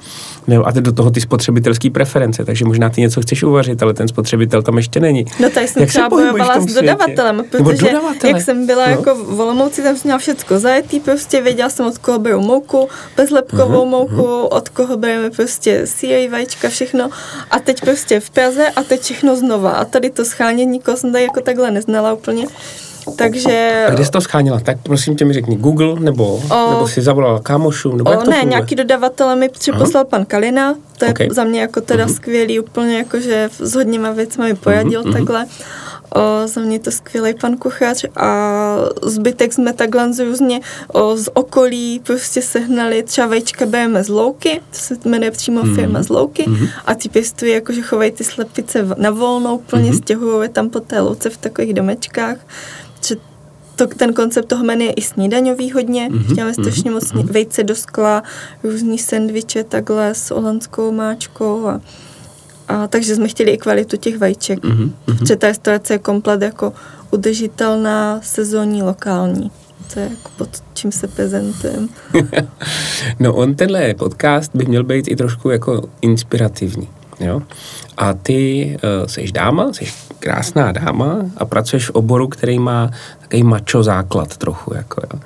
A 0.66 0.72
teď 0.72 0.84
do 0.84 0.92
toho 0.94 1.12
ty 1.12 1.22
spotřebitelské 1.22 1.90
preference, 1.90 2.46
takže 2.46 2.66
možná 2.66 2.90
ty 2.90 3.02
něco 3.02 3.22
chceš 3.22 3.44
uvařit, 3.44 3.84
ale 3.84 3.94
ten 3.94 4.08
spotřebitel 4.08 4.62
tam 4.62 4.78
ještě 4.78 5.00
není. 5.00 5.26
No 5.40 5.50
tady 5.50 5.68
jsem 5.68 5.82
Jak 5.82 5.90
třeba 5.90 6.10
bojovala 6.10 6.60
s 6.62 6.66
dodavatelem, 6.74 7.44
protože 7.52 7.86
dodavatele. 7.86 8.34
jak 8.34 8.42
jsem 8.42 8.66
byla 8.68 8.86
No. 8.86 8.92
jako 8.92 9.16
v 9.16 9.40
Olomouci, 9.40 9.84
tam 9.84 9.96
jsem 9.96 10.02
měla 10.04 10.18
všecko 10.20 10.60
zajetý, 10.60 11.00
prostě 11.00 11.42
věděla 11.42 11.70
jsem 11.70 11.86
od 11.86 11.98
koho 11.98 12.20
beru 12.20 12.42
mouku, 12.42 12.88
bezlepkovou 13.18 13.82
Mhm, 13.86 13.92
mouku, 13.92 14.24
od 14.46 14.70
koho 14.70 14.98
bereme 14.98 15.30
prostě 15.30 15.82
síry, 15.86 16.30
vajíčka, 16.30 16.70
všechno. 16.70 17.10
A 17.52 17.60
teď 17.60 17.82
prostě 17.82 18.20
v 18.20 18.30
Praze 18.30 18.70
a 18.70 18.84
teď 18.84 19.02
všechno 19.02 19.36
znova. 19.36 19.72
A 19.72 19.86
tady 19.86 20.10
to 20.10 20.26
schánění, 20.26 20.72
nikoho 20.72 20.98
jsem 20.98 21.12
tady 21.12 21.24
jako 21.24 21.42
takhle 21.42 21.72
neznala 21.72 22.14
úplně. 22.14 22.46
Takže... 23.16 23.86
A 23.88 23.92
kde 23.94 24.06
jsi 24.06 24.12
to 24.12 24.22
schánila? 24.22 24.60
Tak 24.60 24.78
prosím 24.84 25.16
tě 25.16 25.26
mi 25.26 25.34
řekni, 25.34 25.56
Google 25.56 26.00
nebo, 26.00 26.26
O- 26.52 26.72
nebo 26.72 26.88
si 26.88 27.02
zavolala 27.02 27.40
kámošům, 27.40 27.98
nebo 27.98 28.12
jak 28.12 28.20
O, 28.20 28.24
to 28.24 28.30
ne, 28.32 28.38
funguje? 28.38 28.50
nějaký 28.56 28.76
dodavatele 28.76 29.36
mi 29.36 29.50
připoslal 29.50 30.06
pan 30.06 30.26
Kalina, 30.26 30.76
to 30.98 31.06
je 31.06 31.12
Ok. 31.12 31.18
za 31.34 31.44
mě 31.44 31.62
jako 31.62 31.82
teda 31.82 32.06
Mhm. 32.06 32.14
skvělý, 32.16 32.60
úplně 32.60 32.98
jako, 32.98 33.20
že 33.20 33.50
s 33.60 33.76
hodněma 33.76 34.12
věcmi 34.12 34.44
mi 34.46 34.56
poradil 34.56 35.00
Mhm, 35.02 35.10
mhm. 35.10 35.18
takhle. 35.18 35.46
O, 36.16 36.48
za 36.48 36.62
mě 36.62 36.80
to 36.80 36.92
skvělý 36.92 37.34
pan 37.42 37.58
kuchař 37.58 38.06
a 38.16 38.48
zbytek 39.04 39.54
jsme 39.54 39.74
takhle 39.74 40.14
z 40.14 40.20
různě 40.26 40.60
o, 40.88 41.18
z 41.18 41.30
okolí 41.34 42.00
prostě 42.06 42.42
sehnali, 42.42 43.04
třeba 43.04 43.28
vajíčka 43.28 43.66
bereme 43.66 44.04
z 44.04 44.10
louky, 44.10 44.62
to 44.72 44.78
se 44.78 44.96
jmenuje 45.06 45.32
přímo 45.32 45.64
Mhm. 45.64 45.76
firma 45.76 46.04
z 46.04 46.10
louky 46.10 46.44
Mhm. 46.48 46.68
a 46.86 46.96
ty 46.96 47.10
pěstují 47.10 47.52
jakože 47.52 47.82
chovají 47.82 48.12
ty 48.12 48.24
slepice 48.24 48.86
na 48.98 49.10
volnou, 49.12 49.56
úplně 49.56 49.90
Mhm. 49.90 49.98
stěhují 49.98 50.42
je 50.44 50.50
tam 50.50 50.70
po 50.70 50.80
té 50.80 51.00
louce 51.00 51.30
v 51.30 51.38
takových 51.38 51.74
domečkách, 51.74 52.38
to, 53.78 53.88
ten 53.88 54.14
koncept 54.14 54.48
toho 54.48 54.64
menu 54.64 54.86
je 54.86 54.92
i 54.92 55.02
snídaňový 55.02 55.72
hodně. 55.72 56.10
Mhm, 56.10 56.18
Mm-hmm, 56.18 56.36
Děláme 56.36 56.54
strašně 56.54 56.92
moc 56.92 57.12
mhm. 57.12 57.22
mm-hmm. 57.22 57.32
vejce 57.32 57.64
do 57.64 57.76
skla, 57.76 58.24
různý 58.64 58.98
sendviče 58.98 59.64
takhle 59.64 60.16
s 60.16 60.32
holandskou 60.32 60.92
máčkou 60.92 61.68
a, 61.68 61.82
a 62.68 62.88
takže 62.88 63.16
jsme 63.16 63.28
chtěli 63.28 63.52
i 63.52 63.58
kvalitu 63.58 63.98
těch 63.98 64.18
vajíček. 64.18 64.64
Mm-hmm. 64.64 64.92
Mhm. 65.08 65.18
Protože 65.18 65.36
ta 65.36 65.48
restaurace 65.48 65.94
je 65.94 66.00
komplet 66.00 66.42
jako 66.42 66.74
udržitelná, 67.12 68.20
sezónní, 68.24 68.84
lokální. 68.84 69.52
To 69.94 70.00
je 70.00 70.10
jako 70.10 70.32
pod 70.38 70.50
čím 70.74 70.92
se 70.92 71.08
prezentujeme. 71.08 71.88
No 73.20 73.34
on 73.34 73.56
tenhle 73.56 73.94
podcast 73.94 74.52
by 74.56 74.66
měl 74.66 74.84
být 74.84 75.08
i 75.08 75.16
trošku 75.16 75.50
jako 75.50 75.90
inspirativní. 76.02 76.88
Jo? 77.20 77.42
A 77.98 78.14
ty 78.14 78.72
uh, 79.02 79.08
jsi 79.08 79.32
dáma, 79.32 79.74
jsi 79.74 79.86
krásná 80.20 80.72
dáma 80.72 81.26
a 81.38 81.46
pracuješ 81.46 81.90
v 81.90 81.96
oboru, 81.96 82.28
který 82.28 82.60
má 82.60 82.92
takový 83.22 83.44
mačo 83.44 83.84
základ 83.84 84.38
trochu. 84.38 84.74
Jako, 84.74 85.02
jo. 85.14 85.20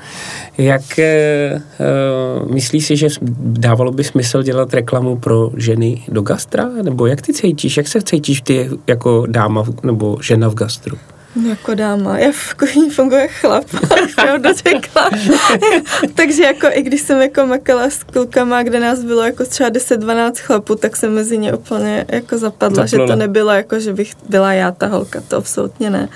Jak 0.58 0.82
uh, 1.00 2.54
myslíš 2.54 2.86
si, 2.86 2.98
že 2.98 3.08
dávalo 3.42 3.92
by 3.92 4.04
smysl 4.04 4.44
dělat 4.44 4.74
reklamu 4.74 5.16
pro 5.16 5.52
ženy 5.58 6.04
do 6.08 6.22
gastra? 6.22 6.70
Nebo 6.82 7.06
jak 7.06 7.22
ty 7.22 7.34
cítíš? 7.34 7.78
Jak 7.78 7.88
se 7.88 8.02
cítíš 8.02 8.42
ty 8.42 8.70
jako 8.88 9.26
dáma 9.28 9.64
nebo 9.84 10.18
žena 10.22 10.48
v 10.48 10.54
gastru? 10.54 10.98
No 11.36 11.50
jako 11.50 11.74
dáma, 11.76 12.20
já 12.20 12.32
v 12.32 12.54
kuchyni 12.54 12.90
funguje 12.90 13.28
chlap, 13.28 13.66
pravdu 14.16 14.50
řekla. 14.54 15.10
Takže 16.16 16.44
jako 16.44 16.68
i 16.72 16.82
když 16.82 17.02
jsem 17.02 17.22
jako 17.22 17.46
makala 17.46 17.90
s 17.90 18.04
klukama, 18.04 18.64
kde 18.64 18.80
nás 18.80 19.04
bylo 19.04 19.22
jako 19.24 19.46
třeba 19.46 19.70
10-12 19.70 20.32
chlapů, 20.36 20.76
tak 20.76 20.96
jsem 20.96 21.14
mezi 21.14 21.38
ně 21.38 21.54
úplně 21.54 22.06
jako 22.08 22.38
zapadla, 22.38 22.86
že 22.86 22.90
Zaplula. 22.90 23.08
to 23.08 23.20
nebylo 23.20 23.52
jako, 23.52 23.80
že 23.80 23.94
bych 23.94 24.14
byla 24.30 24.54
já 24.54 24.72
ta 24.72 24.88
holka, 24.88 25.22
to 25.28 25.38
absolutně 25.38 25.90
ne. 25.90 26.10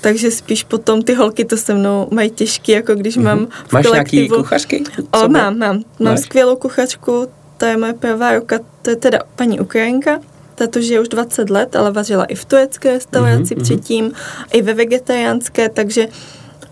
Takže 0.00 0.30
spíš 0.30 0.64
potom 0.64 1.02
ty 1.02 1.14
holky 1.14 1.44
to 1.44 1.56
se 1.56 1.74
mnou 1.74 2.08
mají 2.10 2.30
těžký, 2.30 2.72
jako 2.72 2.94
když 2.94 3.16
mám 3.16 3.46
v 3.68 3.72
Máš 3.72 3.86
nějaký 3.92 4.28
kuchařky? 4.28 4.84
O, 5.10 5.28
mám, 5.28 5.58
mám. 5.58 5.58
Mám 5.58 5.82
Máš? 5.98 6.20
skvělou 6.20 6.56
kuchařku, 6.56 7.28
to 7.56 7.64
je 7.64 7.76
moje 7.76 7.92
pravá 7.92 8.34
ruka, 8.34 8.58
to 8.82 8.90
je 8.90 8.96
teda 8.96 9.18
paní 9.36 9.60
Ukrajinka, 9.60 10.20
ta 10.62 10.66
to 10.66 10.80
žije 10.80 11.00
už 11.00 11.08
20 11.08 11.50
let, 11.50 11.76
ale 11.76 11.90
vařila 11.92 12.24
i 12.24 12.34
v 12.34 12.44
turecké 12.44 12.90
restauraci 12.92 13.54
Mhm, 13.54 13.56
mhm. 13.56 13.62
předtím, 13.62 14.12
i 14.52 14.62
ve 14.62 14.74
vegetariánské, 14.74 15.68
takže 15.68 16.08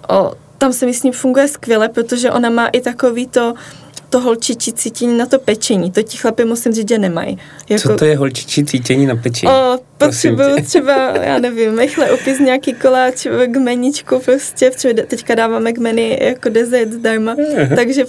o, 0.09 0.33
tam 0.59 0.73
se 0.73 0.87
mi 0.87 0.95
s 0.95 1.03
ním 1.03 1.13
funguje 1.13 1.49
skvěle, 1.49 1.89
protože 1.89 2.31
ona 2.31 2.51
má 2.51 2.67
i 2.67 2.81
takový 2.81 3.27
to, 3.27 3.55
to 4.11 4.21
holčičí 4.21 4.73
cítění 4.73 5.19
na 5.19 5.27
to 5.27 5.39
pečení. 5.39 5.91
To 5.91 6.03
ti 6.03 6.17
chlapi 6.17 6.45
musím 6.45 6.73
říct, 6.73 6.89
že 6.89 6.99
nemají. 6.99 7.39
Jako, 7.69 7.89
Co 7.89 7.97
to 7.97 8.05
je 8.05 8.17
holčičí 8.17 8.65
cítění 8.65 9.07
na 9.07 9.17
pečení? 9.17 9.53
O, 9.53 9.79
potřebuju 9.99 10.65
třeba, 10.65 11.17
já 11.17 11.39
nevím, 11.39 11.79
rychle 11.79 12.13
upis 12.13 12.39
nějaký 12.39 12.73
koláč 12.73 13.27
k 13.47 13.57
meničku 13.57 14.19
prostě, 14.19 14.71
protože 14.71 14.95
teďka 14.95 15.35
dáváme 15.35 15.73
k 15.73 15.79
menu 15.79 16.17
jako 16.21 16.49
dezert 16.49 16.93
zdarma, 16.93 17.37
takže 17.77 18.05
o, 18.05 18.09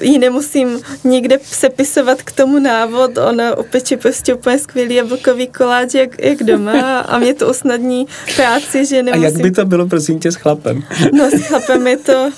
ji 0.00 0.18
nemusím 0.18 0.80
nikde 1.04 1.38
sepisovat 1.42 2.22
k 2.22 2.32
tomu 2.32 2.58
návod, 2.58 3.18
ona 3.18 3.58
upeče 3.58 3.96
prostě 3.96 4.34
úplně 4.34 4.58
skvělý 4.58 4.94
jablkový 4.94 5.46
koláč 5.46 5.94
jak, 5.94 6.22
jak 6.24 6.42
doma 6.42 6.98
a 7.00 7.18
mě 7.18 7.34
to 7.34 7.50
usnadní 7.50 8.06
práci, 8.36 8.86
že 8.86 8.98
A 8.98 9.02
nemusím... 9.02 9.24
jak 9.24 9.36
by 9.36 9.50
to 9.50 9.64
bylo, 9.64 9.86
prosím 9.86 10.18
tě, 10.18 10.32
s 10.32 10.34
chlapem? 10.34 10.82
No 11.12 11.30
s 11.30 11.42
chlapem 11.42 11.86
je 11.86 11.96
to... 11.96 12.30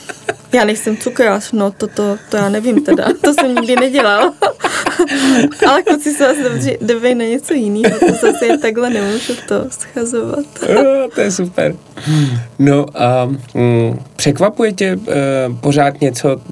Já 0.53 0.65
nejsem 0.65 0.97
cukrář, 0.97 1.53
no 1.53 1.71
to, 1.71 1.87
to, 1.87 2.17
to 2.29 2.37
já 2.37 2.49
nevím 2.49 2.85
teda, 2.85 3.05
to 3.21 3.35
jsem 3.35 3.55
nikdy 3.55 3.77
nedělal. 3.77 4.33
Ale 5.69 5.83
kluci 5.83 6.15
se 6.15 6.27
vás 6.27 6.37
dobře 6.81 7.15
na 7.15 7.25
něco 7.25 7.55
jiného, 7.55 7.99
to 7.99 8.15
zase 8.15 8.47
je 8.47 8.59
takhle 8.59 8.91
nemůžu 8.91 9.33
to 9.49 9.65
schazovat. 9.71 10.45
Jo, 10.69 11.09
to 11.15 11.21
je 11.21 11.31
super. 11.31 11.75
No 12.59 12.87
a 12.95 13.27
mm, 13.55 14.01
překvapuje 14.17 14.73
tě 14.73 14.97
uh, 14.97 15.57
pořád 15.61 16.01
něco 16.01 16.37
uh, 16.37 16.43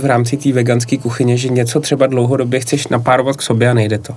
v 0.00 0.04
rámci 0.04 0.36
té 0.36 0.52
veganské 0.52 0.98
kuchyně, 0.98 1.36
že 1.36 1.48
něco 1.48 1.80
třeba 1.80 2.06
dlouhodobě 2.06 2.60
chceš 2.60 2.88
napárovat 2.88 3.36
k 3.36 3.42
sobě 3.42 3.70
a 3.70 3.74
nejde 3.74 3.98
to? 3.98 4.14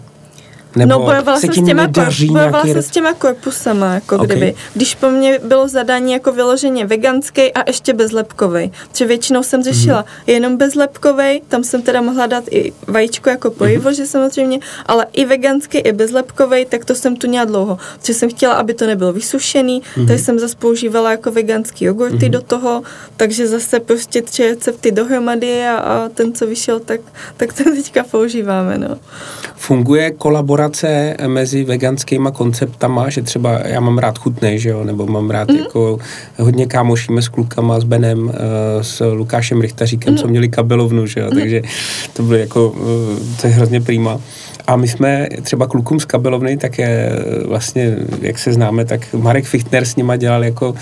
Nebo 0.75 0.89
no 0.89 0.99
bojovala 0.99 1.39
se 1.39 1.47
jsem, 1.47 1.63
s 1.63 1.67
těma, 1.67 1.81
nedaří 1.81 2.27
bojovala 2.27 2.51
nějaký 2.65 2.71
jsem 2.73 2.81
s 2.81 2.89
těma 2.93 3.13
korpusama, 3.13 3.93
jako 3.93 4.15
Ok. 4.15 4.21
okay. 4.21 4.37
kdyby. 4.37 4.55
Když 4.75 4.95
po 4.95 5.09
mně 5.09 5.39
bylo 5.43 5.67
zadání 5.67 6.11
jako 6.13 6.31
vyloženě 6.31 6.85
veganský 6.85 7.53
a 7.53 7.63
ještě 7.67 7.93
bezlepkovej. 7.93 8.71
Protože 8.91 9.05
většinou 9.05 9.43
jsem 9.43 9.63
řešila 9.63 9.97
Mhm. 9.99 10.05
mm-hmm. 10.07 10.31
jenom 10.33 10.57
bezlepkovej, 10.57 11.41
tam 11.47 11.63
jsem 11.63 11.81
teda 11.81 12.01
mohla 12.01 12.25
dát 12.27 12.43
i 12.51 12.73
vajíčko 12.87 13.29
jako 13.29 13.51
pojivo, 13.51 13.89
mm-hmm. 13.89 13.95
že 13.95 14.05
samozřejmě, 14.07 14.59
ale 14.85 15.05
i 15.13 15.25
veganský, 15.25 15.77
i 15.77 15.91
bezlepkovej, 15.91 16.65
tak 16.65 16.85
to 16.85 16.95
jsem 16.95 17.15
tu 17.15 17.27
měla 17.27 17.45
dlouho. 17.45 17.77
Protože 17.99 18.13
jsem 18.13 18.29
chtěla, 18.29 18.53
aby 18.53 18.73
to 18.73 18.87
nebylo 18.87 19.13
vysušený, 19.13 19.81
Mhm. 19.81 20.03
mm-hmm. 20.03 20.07
takže 20.07 20.23
jsem 20.23 20.39
zase 20.39 20.55
používala 20.55 21.11
jako 21.11 21.31
veganský 21.31 21.85
jogurty 21.85 22.17
mm-hmm. 22.17 22.29
do 22.29 22.41
toho, 22.41 22.83
takže 23.17 23.47
zase 23.47 23.79
prostě 23.79 24.21
tři 24.21 24.47
recepty 24.47 24.91
dohromady 24.91 25.65
a, 25.67 25.77
a 25.77 26.09
ten, 26.09 26.33
co 26.33 26.47
vyšel, 26.47 26.79
tak, 26.79 26.99
tak 27.37 27.53
ten 27.53 27.75
teďka 27.83 28.03
používáme, 28.03 28.77
no. 28.77 28.97
Funguje 29.55 30.11
kolaborace 30.11 30.58
kolaborace 30.59 31.15
mezi 31.27 31.63
veganskýma 31.63 32.31
konceptama, 32.31 33.09
že 33.09 33.21
třeba 33.21 33.59
já 33.65 33.79
mám 33.79 33.97
rád 33.97 34.17
chutnej, 34.17 34.59
že 34.59 34.69
jo, 34.69 34.83
nebo 34.83 35.07
mám 35.07 35.29
rád 35.29 35.49
mm. 35.51 35.57
jako 35.57 35.99
hodně 36.37 36.65
kámošíme 36.65 37.21
s 37.21 37.27
klukama, 37.27 37.79
s 37.79 37.83
Benem, 37.83 38.31
eh, 38.33 38.83
s 38.83 39.05
Lukášem 39.05 39.61
Richtaříkem, 39.61 40.13
mm. 40.13 40.17
co 40.17 40.27
měli 40.27 40.49
kabelovnu, 40.49 41.05
že 41.05 41.19
jo, 41.19 41.27
mm. 41.31 41.39
takže 41.39 41.61
to 42.13 42.23
bylo 42.23 42.37
jako, 42.37 42.75
eh, 42.75 43.41
to 43.41 43.47
je 43.47 43.53
hrozně 43.53 43.81
prýma. 43.81 44.19
A 44.67 44.75
my 44.75 44.87
jsme 44.87 45.27
třeba 45.41 45.67
klukům 45.67 45.99
z 45.99 46.05
kabelovny, 46.05 46.57
tak 46.57 46.77
je 46.77 47.11
vlastně, 47.45 47.95
jak 48.21 48.39
se 48.39 48.53
známe, 48.53 48.85
tak 48.85 49.13
Marek 49.13 49.45
Fichtner 49.45 49.85
s 49.85 49.95
nima 49.95 50.15
dělal 50.15 50.43
jako 50.43 50.75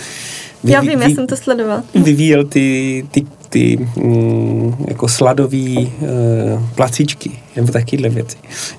Vyví, 0.63 0.74
já 0.74 0.82
vím, 0.82 1.02
já 1.02 1.10
jsem 1.10 1.28
to 1.28 1.38
sledoval. 1.38 1.84
Vyvíjel 1.96 2.44
ty, 2.44 3.06
ty 3.12 3.26
ty 3.49 3.88
mm, 3.95 4.75
jako 4.88 5.07
sladový 5.07 5.93
uh, 6.01 6.63
placíčky 6.75 7.31
nebo 7.57 7.71
takovéhle 7.71 8.10
věci. 8.10 8.38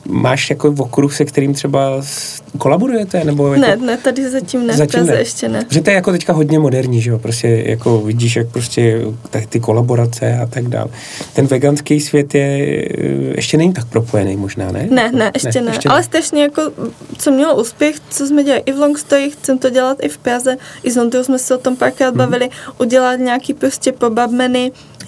Máš 0.08 0.50
jako 0.50 0.74
okruh, 0.78 1.16
se 1.16 1.24
kterým 1.24 1.54
třeba 1.54 2.02
kolaborujete? 2.58 3.24
Nebo 3.24 3.54
jako... 3.54 3.60
Ne, 3.60 3.76
ne, 3.76 3.96
tady 3.96 4.30
zatím 4.30 4.66
ne, 4.66 4.76
zatím 4.76 5.06
ne. 5.06 5.14
ještě 5.14 5.48
ne. 5.48 5.64
Že 5.70 5.80
to 5.80 5.90
je 5.90 5.94
jako 5.94 6.12
teďka 6.12 6.32
hodně 6.32 6.58
moderní, 6.58 7.00
že 7.00 7.10
jo? 7.10 7.18
Prostě 7.18 7.48
jako 7.66 8.00
vidíš, 8.00 8.36
jak 8.36 8.48
prostě 8.48 9.00
tak 9.30 9.46
ty 9.46 9.60
kolaborace 9.60 10.38
a 10.38 10.46
tak 10.46 10.68
dále. 10.68 10.88
Ten 11.32 11.46
veganský 11.46 12.00
svět 12.00 12.34
je 12.34 12.44
eh, 12.44 13.04
ještě 13.36 13.56
není 13.56 13.72
tak 13.72 13.84
propojený 13.84 14.36
možná, 14.36 14.72
ne? 14.72 14.88
Ne, 14.90 15.12
ne, 15.12 15.30
ještě 15.34 15.60
ne. 15.60 15.66
ne. 15.66 15.72
Ještě 15.72 15.88
Ale 15.88 16.02
strašně 16.02 16.42
jako, 16.42 16.62
co 17.18 17.30
mělo 17.30 17.60
úspěch, 17.60 17.96
co 18.10 18.26
jsme 18.26 18.44
dělali 18.44 18.62
i 18.66 18.72
v 18.72 18.78
Longstory, 18.78 19.30
chcem 19.30 19.58
to 19.58 19.70
dělat 19.70 19.98
i 20.02 20.08
v 20.08 20.18
Praze, 20.18 20.56
i 20.82 20.90
z 20.90 20.96
Londýnu 20.96 21.24
jsme 21.24 21.38
se 21.38 21.54
o 21.54 21.58
tom 21.58 21.76
párkrát 21.76 22.10
mm. 22.10 22.18
bavili, 22.18 22.48
udělat 22.80 23.16
nějaký 23.16 23.54
prostě 23.54 23.92
pobabmeny, 23.92 24.57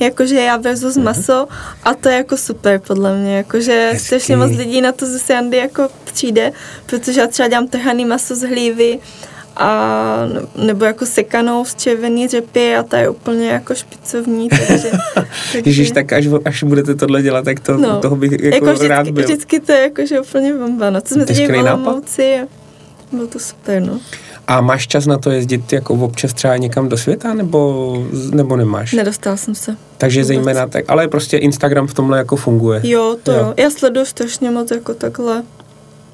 jakože 0.01 0.35
já 0.35 0.57
versus 0.57 0.97
mm. 0.97 1.05
maso 1.05 1.49
a 1.83 1.95
to 1.95 2.09
je 2.09 2.17
jako 2.17 2.37
super 2.37 2.81
podle 2.87 3.17
mě, 3.17 3.37
jakože 3.37 3.93
strašně 3.99 4.37
moc 4.37 4.51
lidí 4.51 4.81
na 4.81 4.93
to 4.93 5.07
ze 5.07 5.19
Sandy 5.19 5.57
jako 5.57 5.89
přijde, 6.05 6.53
protože 6.87 7.21
já 7.21 7.27
třeba 7.27 7.49
dělám 7.49 7.69
trhaný 7.69 8.05
maso 8.05 8.37
z 8.37 8.43
hlívy 8.43 8.99
a 9.57 10.29
nebo 10.57 10.85
jako 10.85 11.07
sekanou 11.07 11.65
z 11.65 11.75
červený 11.75 12.29
řepy 12.29 12.77
a 12.77 12.83
ta 12.83 12.99
je 12.99 13.09
úplně 13.09 13.49
jako 13.49 13.75
špicovní, 13.75 14.49
takže... 14.49 14.91
takže... 15.15 15.63
Ježíš, 15.65 15.91
tak 15.91 16.13
až, 16.13 16.27
až 16.45 16.63
budete 16.63 16.95
tohle 16.95 17.23
dělat, 17.23 17.45
tak 17.45 17.61
to, 17.61 17.77
no, 17.77 18.01
toho 18.01 18.17
bych 18.17 18.33
jako, 18.33 18.45
jako 18.47 18.67
vždycky, 18.67 18.89
rád 18.89 19.09
byl. 19.09 19.25
Vždycky 19.25 19.61
to 19.61 19.73
je 19.73 19.81
jakože 19.81 20.21
úplně 20.21 20.55
bomba, 20.55 20.91
no. 20.91 21.01
To 21.01 21.09
jsme 21.09 21.27
teď 21.27 21.49
v 21.49 21.59
Olomouci 21.59 22.35
a 22.35 22.47
bylo 23.13 23.27
to 23.27 23.39
super, 23.39 23.83
no. 23.83 24.01
A 24.51 24.61
máš 24.61 24.87
čas 24.87 25.07
na 25.07 25.19
to 25.19 25.31
jezdit 25.31 25.73
jako 25.73 25.95
občas 25.95 26.33
třeba 26.33 26.57
někam 26.57 26.89
do 26.89 26.97
světa, 26.97 27.35
nebo, 27.35 28.07
nebo 28.31 28.57
nemáš? 28.57 28.93
Nedostal 28.93 29.37
jsem 29.37 29.55
se. 29.55 29.77
Takže 29.99 30.21
Vůbec. 30.21 30.27
zejména 30.27 30.67
tak, 30.67 30.85
ale 30.89 31.09
prostě 31.09 31.37
Instagram 31.37 31.87
v 31.87 31.95
tomhle 31.95 32.19
jako 32.19 32.37
funguje. 32.37 32.81
Jo, 32.85 33.17
to 33.23 33.33
jo. 33.33 33.55
Já 33.57 33.71
sleduju 33.71 34.07
strašně 34.07 34.51
moc 34.51 34.71
jako 34.71 34.95
takhle 34.95 35.43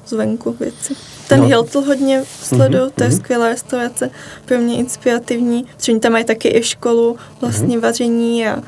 zvenku 0.07 0.55
věci. 0.59 0.95
Ten 1.27 1.39
no. 1.39 1.47
Hiltl 1.47 1.81
hodně 1.81 2.23
sleduju, 2.43 2.85
mm-hmm. 2.85 2.91
to 2.95 3.03
je 3.03 3.09
mm-hmm. 3.09 3.15
skvělá 3.19 3.49
restaurace, 3.49 4.09
pro 4.45 4.57
mě 4.57 4.75
inspirativní. 4.75 5.65
Třeba 5.77 5.99
tam 5.99 6.11
mají 6.11 6.25
taky 6.25 6.57
i 6.57 6.63
školu 6.63 7.17
vlastně 7.41 7.77
mm-hmm. 7.77 7.81
vaření 7.81 8.47
a, 8.47 8.63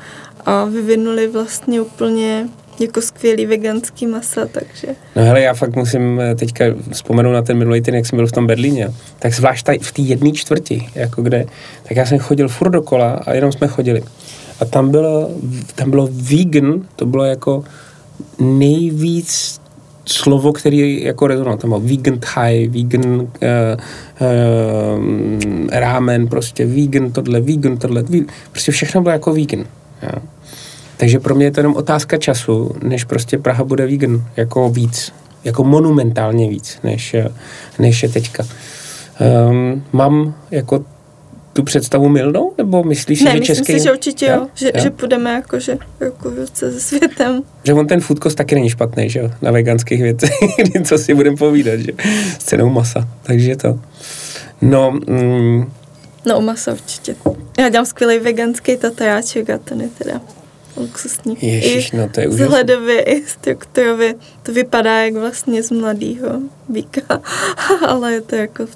a 0.46 0.64
vyvinuli 0.64 1.28
vlastně 1.28 1.80
úplně 1.80 2.48
jako 2.80 3.00
skvělý 3.00 3.46
veganský 3.46 4.06
masa, 4.06 4.46
takže... 4.52 4.88
No 5.16 5.24
hele, 5.24 5.40
já 5.40 5.54
fakt 5.54 5.76
musím 5.76 6.20
eh, 6.20 6.34
teďka 6.34 6.64
vzpomenout 6.92 7.32
na 7.32 7.42
ten 7.42 7.58
minulý 7.58 7.80
týden, 7.80 7.94
jak 7.94 8.06
jsem 8.06 8.16
byl 8.16 8.26
v 8.26 8.32
tom 8.32 8.46
Berlíně, 8.46 8.88
tak 9.18 9.34
zvlášť 9.34 9.66
tady 9.66 9.78
v 9.78 9.92
té 9.92 10.02
jedné 10.02 10.32
čtvrti, 10.32 10.88
jako 10.94 11.22
kde, 11.22 11.46
tak 11.82 11.96
já 11.96 12.06
jsem 12.06 12.18
chodil 12.18 12.48
furt 12.48 12.70
dokola 12.70 13.20
a 13.26 13.32
jenom 13.32 13.52
jsme 13.52 13.68
chodili. 13.68 14.02
A 14.60 14.64
tam 14.64 14.90
bylo, 14.90 15.30
tam 15.74 15.90
bylo 15.90 16.08
vegan, 16.12 16.86
to 16.96 17.06
bylo 17.06 17.24
jako 17.24 17.64
nejvíc 18.38 19.60
slovo, 20.06 20.52
který 20.52 21.04
jako 21.04 21.26
rezonoval. 21.26 21.58
Tam 21.58 21.70
bylo 21.70 21.80
vegan 21.80 22.18
thai, 22.34 22.68
vegan 22.68 23.14
uh, 23.14 23.20
uh, 23.20 23.28
rámen, 25.70 26.28
prostě 26.28 26.66
vegan 26.66 27.12
tohle, 27.12 27.40
vegan 27.40 27.76
tohle, 27.76 28.02
vegan, 28.02 28.26
prostě 28.50 28.72
všechno 28.72 29.02
bylo 29.02 29.12
jako 29.12 29.34
vegan. 29.34 29.64
Jo. 30.02 30.22
Takže 31.00 31.18
pro 31.18 31.34
mě 31.34 31.46
je 31.46 31.50
to 31.50 31.60
jenom 31.60 31.76
otázka 31.76 32.16
času, 32.16 32.76
než 32.82 33.04
prostě 33.04 33.38
Praha 33.38 33.64
bude 33.64 33.86
vegan, 33.86 34.24
jako 34.36 34.70
víc, 34.70 35.12
jako 35.44 35.64
monumentálně 35.64 36.48
víc, 36.48 36.78
než, 36.82 37.16
než 37.78 38.02
je 38.02 38.08
teďka. 38.08 38.46
Um, 39.48 39.84
mám 39.92 40.34
jako 40.50 40.84
tu 41.52 41.62
představu 41.62 42.08
milnou, 42.08 42.52
nebo 42.58 42.84
myslíš 42.84 43.22
ne, 43.22 43.30
že 43.30 43.38
myslím 43.38 43.56
český... 43.56 43.72
si, 43.72 43.84
že 43.84 43.92
určitě 43.92 44.26
jo, 44.26 44.46
že, 44.54 44.66
jo? 44.74 44.82
že 44.82 44.90
půjdeme 44.90 45.32
jako, 45.32 45.60
že, 45.60 45.78
jako 46.00 46.32
se 46.54 46.80
světem. 46.80 47.42
Že 47.64 47.74
on 47.74 47.86
ten 47.86 48.00
food 48.00 48.34
taky 48.34 48.54
není 48.54 48.70
špatný, 48.70 49.10
že 49.10 49.18
jo, 49.18 49.30
na 49.42 49.50
veganských 49.50 50.02
věcech, 50.02 50.30
co 50.84 50.98
si 50.98 51.14
budeme 51.14 51.36
povídat, 51.36 51.80
že 51.80 51.92
s 52.38 52.44
cenou 52.44 52.70
masa, 52.70 53.08
takže 53.22 53.56
to. 53.56 53.80
No, 54.62 54.90
mm, 55.06 55.72
No, 56.26 56.40
masa 56.40 56.72
určitě. 56.72 57.16
Já 57.58 57.68
dělám 57.68 57.86
skvělý 57.86 58.18
veganský 58.18 58.76
tatajáček 58.76 59.50
a 59.50 59.58
ten 59.58 59.80
je 59.80 59.88
teda 59.98 60.20
luxusní. 60.80 61.36
Ježiš, 61.40 61.92
no 61.92 62.08
to 62.08 62.20
je 62.20 62.28
úžasné. 62.28 62.46
Vzhledově 62.46 63.02
i 63.02 63.26
strukturově 63.26 64.14
to 64.42 64.52
vypadá 64.52 65.04
jak 65.04 65.14
vlastně 65.14 65.62
z 65.62 65.70
mladého 65.70 66.40
býka, 66.68 67.20
ale 67.86 68.12
je 68.12 68.20
to 68.20 68.36
jako 68.36 68.66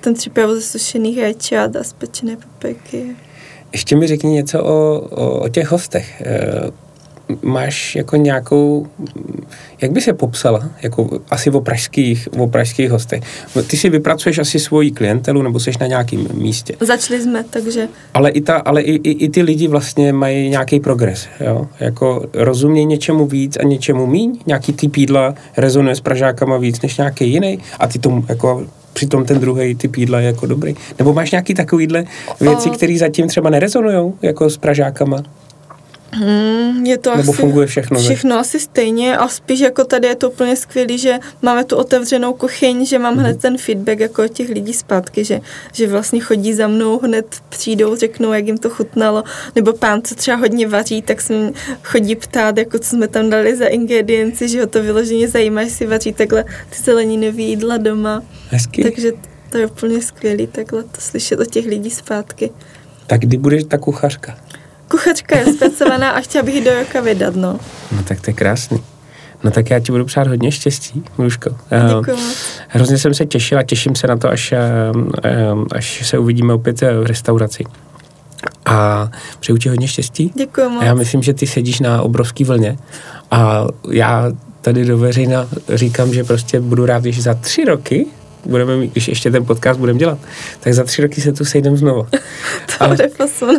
ten 0.00 0.14
připravu 0.14 0.54
ze 0.54 0.62
sušených 0.62 1.20
rajčat 1.20 1.76
a 1.76 1.84
spečené 1.84 2.36
papriky. 2.36 3.16
Ještě 3.72 3.96
mi 3.96 4.06
řekni 4.06 4.30
něco 4.30 4.64
o, 4.64 5.00
o, 5.10 5.40
o 5.40 5.48
těch 5.48 5.70
hostech. 5.70 6.22
Máš 7.42 7.96
jako 7.96 8.16
nějakou, 8.16 8.86
jak 9.80 9.92
by 9.92 10.00
se 10.00 10.12
popsala, 10.12 10.70
jako 10.82 11.20
asi 11.30 11.50
o 11.50 11.60
pražských, 11.60 12.28
o 12.38 12.46
pražských 12.46 12.90
hostech. 12.90 13.22
Ty 13.66 13.76
si 13.76 13.90
vypracuješ 13.90 14.38
asi 14.38 14.58
svoji 14.58 14.90
klientelu, 14.90 15.42
nebo 15.42 15.60
jsi 15.60 15.70
na 15.80 15.86
nějakém 15.86 16.26
místě. 16.34 16.76
Začali 16.80 17.22
jsme, 17.22 17.44
takže... 17.50 17.88
Ale 18.14 18.30
i, 18.30 18.40
ta, 18.40 18.56
ale 18.56 18.82
i, 18.82 18.92
i, 18.92 19.24
i 19.24 19.28
ty 19.28 19.42
lidi 19.42 19.68
vlastně 19.68 20.12
mají 20.12 20.50
nějaký 20.50 20.80
progres, 20.80 21.26
jo? 21.40 21.68
Jako 21.80 22.24
rozumějí 22.34 22.86
něčemu 22.86 23.26
víc 23.26 23.56
a 23.56 23.62
něčemu 23.62 24.06
míň, 24.06 24.38
nějaký 24.46 24.72
typ 24.72 24.96
jídla 24.96 25.34
rezonuje 25.56 25.96
s 25.96 26.00
Pražákama 26.00 26.56
víc 26.56 26.80
než 26.80 26.96
nějaký 26.96 27.32
jiný 27.32 27.58
a 27.78 27.86
ty 27.86 27.98
tomu 27.98 28.24
jako 28.28 28.66
přitom 28.92 29.24
ten 29.24 29.40
druhý 29.40 29.74
typ 29.74 29.96
jídla 29.96 30.20
je 30.20 30.26
jako 30.26 30.46
dobrý. 30.46 30.74
Nebo 30.98 31.12
máš 31.12 31.30
nějaký 31.30 31.54
takovýhle 31.54 32.04
věci, 32.40 32.70
které 32.70 32.98
zatím 32.98 33.28
třeba 33.28 33.50
nerezonují 33.50 34.12
jako 34.22 34.50
s 34.50 34.56
Pražákama? 34.56 35.22
Hmm, 36.12 36.86
je 36.86 36.98
to 36.98 37.16
Nebo 37.16 37.32
asi, 37.32 37.40
funguje 37.40 37.66
všechno? 37.66 38.00
Všechno 38.00 38.30
ne? 38.30 38.40
asi 38.40 38.60
stejně 38.60 39.16
a 39.16 39.28
spíš 39.28 39.60
jako 39.60 39.84
tady 39.84 40.08
je 40.08 40.14
to 40.14 40.30
úplně 40.30 40.56
skvělý, 40.56 40.98
že 40.98 41.18
máme 41.42 41.64
tu 41.64 41.76
otevřenou 41.76 42.32
kuchyň, 42.32 42.86
že 42.86 42.98
mám 42.98 43.14
mm-hmm. 43.14 43.20
hned 43.20 43.40
ten 43.40 43.58
feedback 43.58 44.00
jako 44.00 44.24
od 44.24 44.32
těch 44.32 44.48
lidí 44.48 44.72
zpátky, 44.72 45.24
že, 45.24 45.40
že 45.72 45.86
vlastně 45.86 46.20
chodí 46.20 46.54
za 46.54 46.68
mnou, 46.68 46.98
hned 46.98 47.26
přijdou, 47.48 47.96
řeknou, 47.96 48.32
jak 48.32 48.46
jim 48.46 48.58
to 48.58 48.70
chutnalo, 48.70 49.24
nebo 49.56 49.72
pán, 49.72 50.02
co 50.02 50.14
třeba 50.14 50.36
hodně 50.36 50.68
vaří, 50.68 51.02
tak 51.02 51.20
se 51.20 51.52
chodí 51.82 52.16
ptát, 52.16 52.58
jako 52.58 52.78
co 52.78 52.88
jsme 52.88 53.08
tam 53.08 53.30
dali 53.30 53.56
za 53.56 53.66
ingredienci, 53.66 54.48
že 54.48 54.60
ho 54.60 54.66
to 54.66 54.82
vyloženě 54.82 55.28
zajímá, 55.28 55.60
jestli 55.60 55.86
vaří 55.86 56.12
takhle 56.12 56.44
ty 56.44 56.82
zeleninové 56.82 57.42
jídla 57.42 57.76
doma. 57.76 58.22
Hezky. 58.48 58.82
Takže 58.82 59.12
to 59.50 59.58
je 59.58 59.66
úplně 59.66 60.02
skvělý 60.02 60.46
takhle 60.46 60.82
to 60.82 61.00
slyšet 61.00 61.40
od 61.40 61.46
těch 61.46 61.66
lidí 61.66 61.90
zpátky. 61.90 62.50
Tak 63.06 63.20
kdy 63.20 63.36
budeš 63.36 63.64
ta 63.64 63.78
kuchařka? 63.78 64.38
Kuchačka 64.90 65.38
je 65.38 65.52
zpracovaná 65.52 66.10
a 66.10 66.20
chtěla 66.20 66.44
bych 66.44 66.54
ji 66.54 66.64
do 66.64 66.74
roka 66.74 67.00
vydat, 67.00 67.36
no. 67.36 67.58
No 67.92 68.02
tak 68.02 68.20
to 68.20 68.30
je 68.30 68.34
krásný. 68.34 68.82
No 69.44 69.50
tak 69.50 69.70
já 69.70 69.80
ti 69.80 69.92
budu 69.92 70.04
přát 70.04 70.26
hodně 70.26 70.52
štěstí, 70.52 71.04
Mluško. 71.18 71.50
Děkuji. 71.88 72.16
Hrozně 72.68 72.98
jsem 72.98 73.14
se 73.14 73.26
těšil 73.26 73.58
a 73.58 73.62
těším 73.62 73.94
se 73.94 74.06
na 74.06 74.16
to, 74.16 74.28
až, 74.28 74.54
až 75.72 76.06
se 76.06 76.18
uvidíme 76.18 76.52
opět 76.52 76.80
v 76.80 77.06
restauraci. 77.06 77.64
A 78.66 79.10
přeju 79.40 79.58
ti 79.58 79.68
hodně 79.68 79.88
štěstí. 79.88 80.32
Děkuji 80.34 80.68
moc. 80.68 80.82
A 80.82 80.84
já 80.84 80.94
myslím, 80.94 81.22
že 81.22 81.34
ty 81.34 81.46
sedíš 81.46 81.80
na 81.80 82.02
obrovský 82.02 82.44
vlně 82.44 82.78
a 83.30 83.66
já 83.90 84.32
tady 84.60 84.84
do 84.84 84.98
veřejna 84.98 85.48
říkám, 85.68 86.14
že 86.14 86.24
prostě 86.24 86.60
budu 86.60 86.86
rád, 86.86 87.02
když 87.02 87.22
za 87.22 87.34
tři 87.34 87.64
roky 87.64 88.06
budeme 88.46 88.76
mít, 88.76 88.92
když 88.92 89.08
ještě 89.08 89.30
ten 89.30 89.44
podcast 89.44 89.80
budeme 89.80 89.98
dělat, 89.98 90.18
tak 90.60 90.74
za 90.74 90.84
tři 90.84 91.02
roky 91.02 91.20
se 91.20 91.32
tu 91.32 91.44
sejdeme 91.44 91.76
znovu. 91.76 92.06
to 92.78 92.84
Ale... 92.84 92.96
posun. 93.16 93.58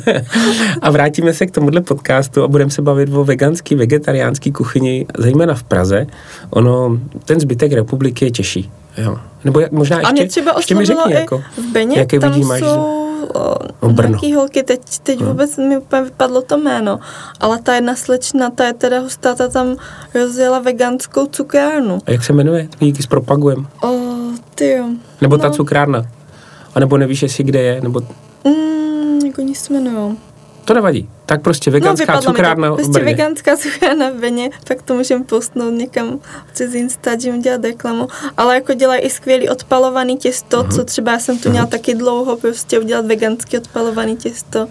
a 0.82 0.90
vrátíme 0.90 1.34
se 1.34 1.46
k 1.46 1.50
tomuhle 1.50 1.80
podcastu 1.80 2.42
a 2.42 2.48
budeme 2.48 2.70
se 2.70 2.82
bavit 2.82 3.08
o 3.12 3.24
veganský, 3.24 3.74
vegetariánský 3.74 4.52
kuchyni, 4.52 5.06
zejména 5.18 5.54
v 5.54 5.62
Praze. 5.62 6.06
Ono, 6.50 6.98
ten 7.24 7.40
zbytek 7.40 7.72
republiky 7.72 8.24
je 8.24 8.30
těžší. 8.30 8.70
Jo. 8.98 9.16
Nebo 9.44 9.60
jak, 9.60 9.72
možná 9.72 9.96
ještě, 9.96 10.08
a 10.08 10.12
mě 10.12 10.28
třeba 10.28 10.54
ještě 10.56 10.74
mi 10.74 10.84
řekni, 10.84 11.14
jako, 11.14 11.38
v 11.38 11.72
Beně, 11.72 11.98
jaké 11.98 12.20
tam 12.20 12.32
vidí 12.32 12.44
máš 12.44 12.60
jsou 12.60 12.99
o, 13.20 13.54
nějaký 13.92 14.34
holky, 14.34 14.62
teď, 14.62 14.80
teď 15.02 15.20
no. 15.20 15.26
vůbec 15.26 15.56
mi 15.56 15.78
úplně 15.78 16.02
vypadlo 16.02 16.42
to 16.42 16.56
jméno, 16.56 17.00
ale 17.40 17.58
ta 17.62 17.74
jedna 17.74 17.94
slečna, 17.94 18.50
ta 18.50 18.66
je 18.66 18.72
teda 18.72 19.00
hustá, 19.00 19.34
ta 19.34 19.48
tam 19.48 19.76
rozjela 20.14 20.58
veganskou 20.58 21.26
cukrárnu. 21.26 21.98
A 22.06 22.10
jak 22.10 22.24
se 22.24 22.32
jmenuje? 22.32 22.68
Díky 22.80 23.02
zpropagujem. 23.02 23.66
O, 23.82 23.98
ty 24.54 24.70
jo. 24.70 24.84
Nebo 25.20 25.36
no. 25.36 25.42
ta 25.42 25.50
cukrárna. 25.50 26.04
A 26.74 26.80
nebo 26.80 26.98
nevíš, 26.98 27.22
jestli 27.22 27.44
kde 27.44 27.62
je, 27.62 27.80
nebo... 27.80 28.00
Mm, 28.44 29.20
jak 29.26 29.38
oni 29.38 29.54
se 29.54 29.72
jmenujou. 29.72 30.16
To 30.64 30.74
nevadí. 30.74 31.08
Tak 31.26 31.42
prostě 31.42 31.70
veganská 31.70 32.14
no, 32.14 32.22
cukrárna 32.22 32.74
Prostě 32.74 32.92
Brně. 32.92 33.04
veganská 33.04 33.56
cukrárna 33.56 34.10
v 34.10 34.14
Brně, 34.14 34.50
tak 34.64 34.82
to 34.82 34.94
můžeme 34.94 35.24
postnout 35.24 35.74
někam 35.74 36.18
přes 36.52 36.74
Insta, 36.74 37.18
že 37.18 37.38
dělat 37.38 37.64
reklamu. 37.64 38.08
Ale 38.36 38.54
jako 38.54 38.74
dělají 38.74 39.00
i 39.00 39.10
skvělý 39.10 39.48
odpalovaný 39.48 40.16
těsto, 40.16 40.62
uh-huh. 40.62 40.76
co 40.76 40.84
třeba 40.84 41.12
já 41.12 41.18
jsem 41.18 41.38
tu 41.38 41.50
měla 41.50 41.66
uh-huh. 41.66 41.70
taky 41.70 41.94
dlouho, 41.94 42.36
prostě 42.36 42.78
udělat 42.78 43.06
veganský 43.06 43.58
odpalovaný 43.58 44.16
těsto. 44.16 44.66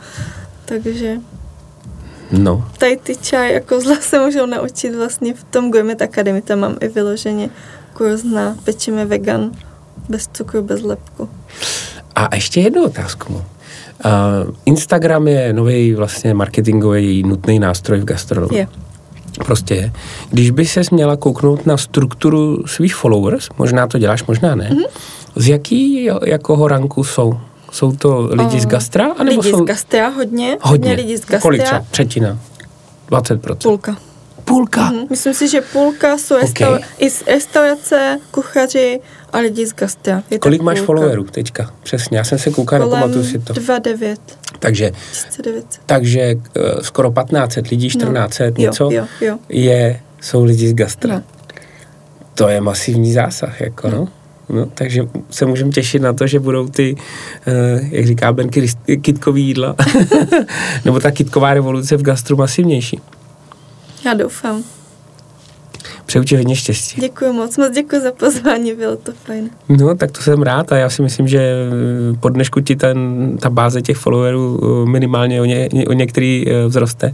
Takže 0.66 1.18
No. 2.32 2.70
Tady 2.78 2.98
ty 2.98 3.16
čaj 3.16 3.54
jako 3.54 3.82
zla 3.82 3.96
se 3.96 4.20
můžou 4.20 4.46
naučit 4.46 4.96
vlastně 4.96 5.34
v 5.34 5.44
tom 5.44 5.72
Gourmet 5.72 6.02
Academy, 6.02 6.42
tam 6.42 6.60
mám 6.60 6.78
i 6.82 6.88
vyloženě 6.88 7.50
kurz 7.94 8.24
na 8.24 8.56
pečeme 8.64 9.06
vegan, 9.06 9.52
bez 10.10 10.30
cukru, 10.34 10.62
bez 10.62 10.82
lepku. 10.82 11.30
A 12.16 12.36
ještě 12.36 12.62
jednu 12.62 12.84
otázku. 12.84 13.44
Instagram 14.66 15.28
je 15.28 15.54
nový 15.54 15.94
vlastně 15.94 16.34
marketingový 16.34 17.24
nutný 17.24 17.60
nástroj 17.60 18.00
v 18.00 18.06
gastronomii. 18.06 18.60
Je. 18.60 18.68
Prostě 19.46 19.76
je. 19.76 19.92
Když 20.30 20.52
by 20.52 20.66
se 20.66 20.82
měla 20.92 21.16
kouknout 21.16 21.66
na 21.66 21.78
strukturu 21.78 22.68
svých 22.68 22.96
followers, 22.96 23.50
možná 23.58 23.88
to 23.88 23.98
děláš, 23.98 24.24
možná 24.24 24.56
ne, 24.56 24.70
mm-hmm. 24.70 24.88
z 25.36 25.48
jaký 25.48 26.10
jakoho 26.26 26.68
ranku 26.68 27.04
jsou? 27.04 27.40
Jsou 27.72 27.92
to 27.92 28.30
lidi 28.32 28.56
uh, 28.56 28.62
z 28.62 28.66
gastra? 28.66 29.12
Anebo 29.18 29.42
lidi 29.42 29.52
jsou... 29.52 29.64
z 29.64 29.68
gastra 29.68 30.08
hodně. 30.10 30.58
Hodně. 30.62 30.94
lidi 30.94 31.18
z 31.18 31.22
gastra. 31.22 31.40
Kolik 31.40 31.64
třeba? 31.64 31.86
Třetina? 31.92 32.40
20%? 33.10 33.56
Půlka. 33.56 33.98
Půlka? 34.46 34.90
Mm, 34.90 35.00
myslím 35.10 35.34
si, 35.34 35.48
že 35.48 35.62
půlka 35.62 36.18
jsou 36.18 36.36
okay. 36.36 36.48
restaur- 36.48 36.82
i 36.98 37.10
z 37.10 37.24
restaurace, 37.28 38.20
kuchaři 38.32 39.00
a 39.34 39.38
lidi 39.38 39.68
z 39.68 39.74
gastra. 39.74 40.24
Je 40.32 40.40
Kolik 40.40 40.62
máš 40.62 40.80
followerů 40.80 41.24
teďka? 41.24 41.74
Přesně, 41.84 42.18
já 42.18 42.24
jsem 42.24 42.40
se 42.40 42.52
koukal, 42.52 42.80
nepamatuju 42.80 43.24
si 43.24 43.40
to. 43.40 43.54
2,9. 43.54 44.16
Takže, 44.60 44.92
900. 45.44 45.82
takže 45.86 46.36
uh, 46.36 46.82
skoro 46.82 47.10
1500 47.10 47.68
lidí, 47.68 47.88
1400 47.88 48.44
no. 48.44 48.52
něco 48.58 48.84
jo, 48.84 48.92
jo, 48.92 49.08
jo. 49.22 49.38
je, 49.50 50.00
jsou 50.22 50.44
lidi 50.44 50.68
z 50.68 50.74
gastra. 50.74 51.16
No. 51.16 51.24
To 52.36 52.48
je 52.48 52.62
masivní 52.62 53.14
zásah, 53.14 53.62
jako 53.62 53.90
no. 53.90 53.98
no. 53.98 54.08
No, 54.50 54.66
takže 54.66 55.02
se 55.30 55.46
můžeme 55.46 55.72
těšit 55.72 56.02
na 56.02 56.14
to, 56.14 56.28
že 56.28 56.40
budou 56.40 56.68
ty, 56.68 56.96
uh, 56.96 57.88
jak 57.92 58.06
říká 58.06 58.34
Ben, 58.34 58.50
kitkový 59.02 59.46
jídla, 59.46 59.76
nebo 60.86 61.00
ta 61.00 61.12
kitková 61.12 61.54
revoluce 61.54 61.98
v 61.98 62.02
gastru 62.02 62.38
masivnější. 62.38 63.02
Já 64.06 64.14
doufám. 64.14 64.64
Přeju 66.10 66.24
ti 66.24 66.36
hodně 66.36 66.56
štěstí. 66.56 67.02
Děkuji 67.02 67.34
moc, 67.34 67.58
moc 67.58 67.72
děkuji 67.72 68.02
za 68.02 68.12
pozvání, 68.12 68.74
bylo 68.74 68.96
to 68.96 69.12
fajn. 69.26 69.50
No, 69.70 69.96
tak 69.96 70.12
to 70.12 70.22
jsem 70.22 70.42
rád 70.42 70.72
a 70.72 70.78
já 70.78 70.90
si 70.90 71.02
myslím, 71.02 71.28
že 71.28 71.56
po 72.20 72.30
dnešku 72.30 72.62
ti 72.62 72.76
ten, 72.76 73.38
ta 73.40 73.50
báze 73.50 73.82
těch 73.82 73.98
followerů 73.98 74.60
eh, 74.64 74.90
minimálně 74.90 75.42
o, 75.42 75.46
ně, 75.46 75.70
o 75.88 75.94
některý 75.94 76.46
eh, 76.48 76.70
vzroste. 76.70 77.14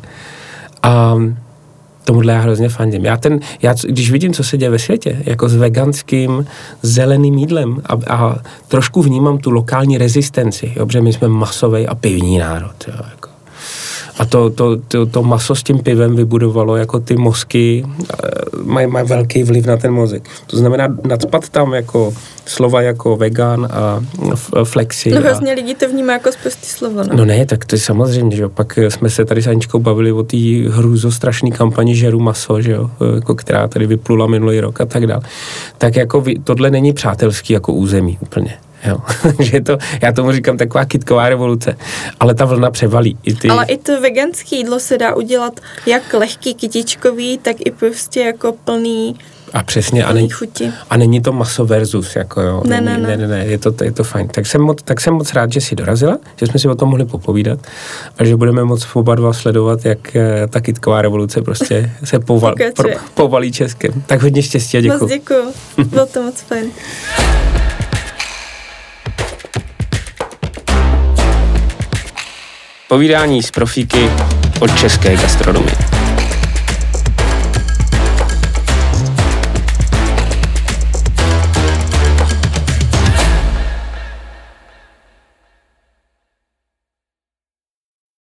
A 0.83 1.15
tomuhle 2.03 2.33
já 2.33 2.39
hrozně 2.39 2.69
fandím. 2.69 3.05
Já 3.05 3.17
ten, 3.17 3.39
já, 3.61 3.75
když 3.87 4.11
vidím, 4.11 4.33
co 4.33 4.43
se 4.43 4.57
děje 4.57 4.69
ve 4.69 4.79
světě, 4.79 5.23
jako 5.25 5.49
s 5.49 5.55
veganským 5.55 6.45
zeleným 6.81 7.37
jídlem 7.37 7.81
a, 7.85 8.15
a 8.15 8.37
trošku 8.67 9.01
vnímám 9.01 9.37
tu 9.37 9.51
lokální 9.51 9.97
rezistenci, 9.97 10.73
jo, 10.75 10.85
protože 10.85 11.01
my 11.01 11.13
jsme 11.13 11.27
masový 11.27 11.87
a 11.87 11.95
pivní 11.95 12.37
národ, 12.37 12.75
jo, 12.87 12.93
jako. 13.09 13.24
A 14.17 14.25
to, 14.25 14.49
to, 14.49 14.77
to, 14.77 15.05
to 15.05 15.23
maso 15.23 15.55
s 15.55 15.63
tím 15.63 15.79
pivem 15.79 16.15
vybudovalo 16.15 16.75
jako 16.75 16.99
ty 16.99 17.15
mozky, 17.15 17.85
eh, 17.85 18.27
mají, 18.63 18.87
mají 18.87 19.07
velký 19.07 19.43
vliv 19.43 19.65
na 19.65 19.77
ten 19.77 19.91
mozek. 19.91 20.29
To 20.47 20.57
znamená 20.57 20.87
nadspat 21.07 21.49
tam 21.49 21.73
jako 21.73 22.13
slova 22.45 22.81
jako 22.81 23.17
vegan 23.17 23.67
a 23.71 24.03
flexi. 24.63 25.11
No 25.11 25.21
hrozně 25.21 25.51
a... 25.51 25.55
lidi 25.55 25.75
to 25.75 25.89
vnímá 25.89 26.13
jako 26.13 26.31
zprostý 26.31 26.67
slovo. 26.67 27.03
No. 27.03 27.15
no 27.15 27.25
ne, 27.25 27.45
tak 27.45 27.65
to 27.65 27.75
je 27.75 27.79
samozřejmě, 27.79 28.35
že 28.35 28.43
jo. 28.43 28.49
Pak 28.49 28.79
jsme 28.89 29.09
se 29.09 29.25
tady 29.25 29.41
s 29.41 29.47
Aničkou 29.47 29.79
bavili 29.79 30.11
o 30.11 30.23
té 30.23 30.37
hrůzo 30.69 31.11
strašný 31.11 31.51
kampani 31.51 31.95
Žeru 31.95 32.19
maso, 32.19 32.61
že 32.61 32.71
jo, 32.71 32.89
jako 33.15 33.35
která 33.35 33.67
tady 33.67 33.87
vyplula 33.87 34.27
minulý 34.27 34.59
rok 34.59 34.81
a 34.81 34.85
tak 34.85 35.07
dále. 35.07 35.21
Tak 35.77 35.95
jako 35.95 36.21
vy, 36.21 36.39
tohle 36.43 36.69
není 36.69 36.93
přátelský 36.93 37.53
jako 37.53 37.73
území 37.73 38.17
úplně. 38.21 38.57
Jo. 38.87 38.97
že 39.39 39.61
to, 39.61 39.77
já 40.01 40.11
tomu 40.11 40.31
říkám 40.31 40.57
taková 40.57 40.85
kitková 40.85 41.29
revoluce, 41.29 41.77
ale 42.19 42.33
ta 42.33 42.45
vlna 42.45 42.71
převalí. 42.71 43.17
I 43.23 43.35
ty... 43.35 43.49
Ale 43.49 43.65
i 43.65 43.77
to 43.77 44.01
veganské 44.01 44.55
jídlo 44.55 44.79
se 44.79 44.97
dá 44.97 45.15
udělat 45.15 45.59
jak 45.85 46.13
lehký 46.13 46.53
kytičkový, 46.53 47.37
tak 47.37 47.55
i 47.59 47.71
prostě 47.71 48.19
jako 48.19 48.51
plný 48.51 49.15
a 49.55 49.63
přesně, 49.63 50.05
a 50.05 50.13
není, 50.13 50.29
chuti. 50.29 50.71
a 50.89 50.97
není 50.97 51.21
to 51.21 51.31
maso 51.31 51.65
versus, 51.65 52.15
jako 52.15 52.41
jo. 52.41 52.61
Ne, 52.65 52.81
není, 52.81 53.03
ne, 53.03 53.07
ne, 53.07 53.17
ne, 53.17 53.27
ne, 53.27 53.45
je 53.45 53.57
to, 53.57 53.73
je 53.83 53.91
to 53.91 54.03
fajn. 54.03 54.27
Tak 54.27 54.45
jsem, 54.45 54.61
moc, 54.61 54.81
tak 54.83 55.01
jsem 55.01 55.13
moc 55.13 55.33
rád, 55.33 55.51
že 55.51 55.61
jsi 55.61 55.75
dorazila, 55.75 56.17
že 56.35 56.47
jsme 56.47 56.59
si 56.59 56.67
o 56.67 56.75
tom 56.75 56.89
mohli 56.89 57.05
popovídat 57.05 57.59
a 58.17 58.23
že 58.23 58.35
budeme 58.35 58.63
moc 58.63 58.87
oba 58.93 59.15
dva 59.15 59.33
sledovat, 59.33 59.85
jak 59.85 60.15
eh, 60.15 60.47
ta 60.47 60.61
kitková 60.61 61.01
revoluce 61.01 61.41
prostě 61.41 61.91
se 62.03 62.19
poval, 62.19 62.55
pro, 62.75 62.89
povalí 63.13 63.51
Českem. 63.51 64.03
Tak 64.05 64.21
hodně 64.21 64.43
štěstí 64.43 64.77
a 64.77 64.81
děkuji. 64.81 64.99
Moc 64.99 65.11
děkuji, 65.11 65.53
bylo 65.83 66.05
to 66.05 66.23
moc 66.23 66.41
fajn. 66.41 66.71
Povídání 72.87 73.43
z 73.43 73.51
profíky 73.51 74.09
od 74.59 74.79
české 74.79 75.15
gastronomie. 75.15 75.94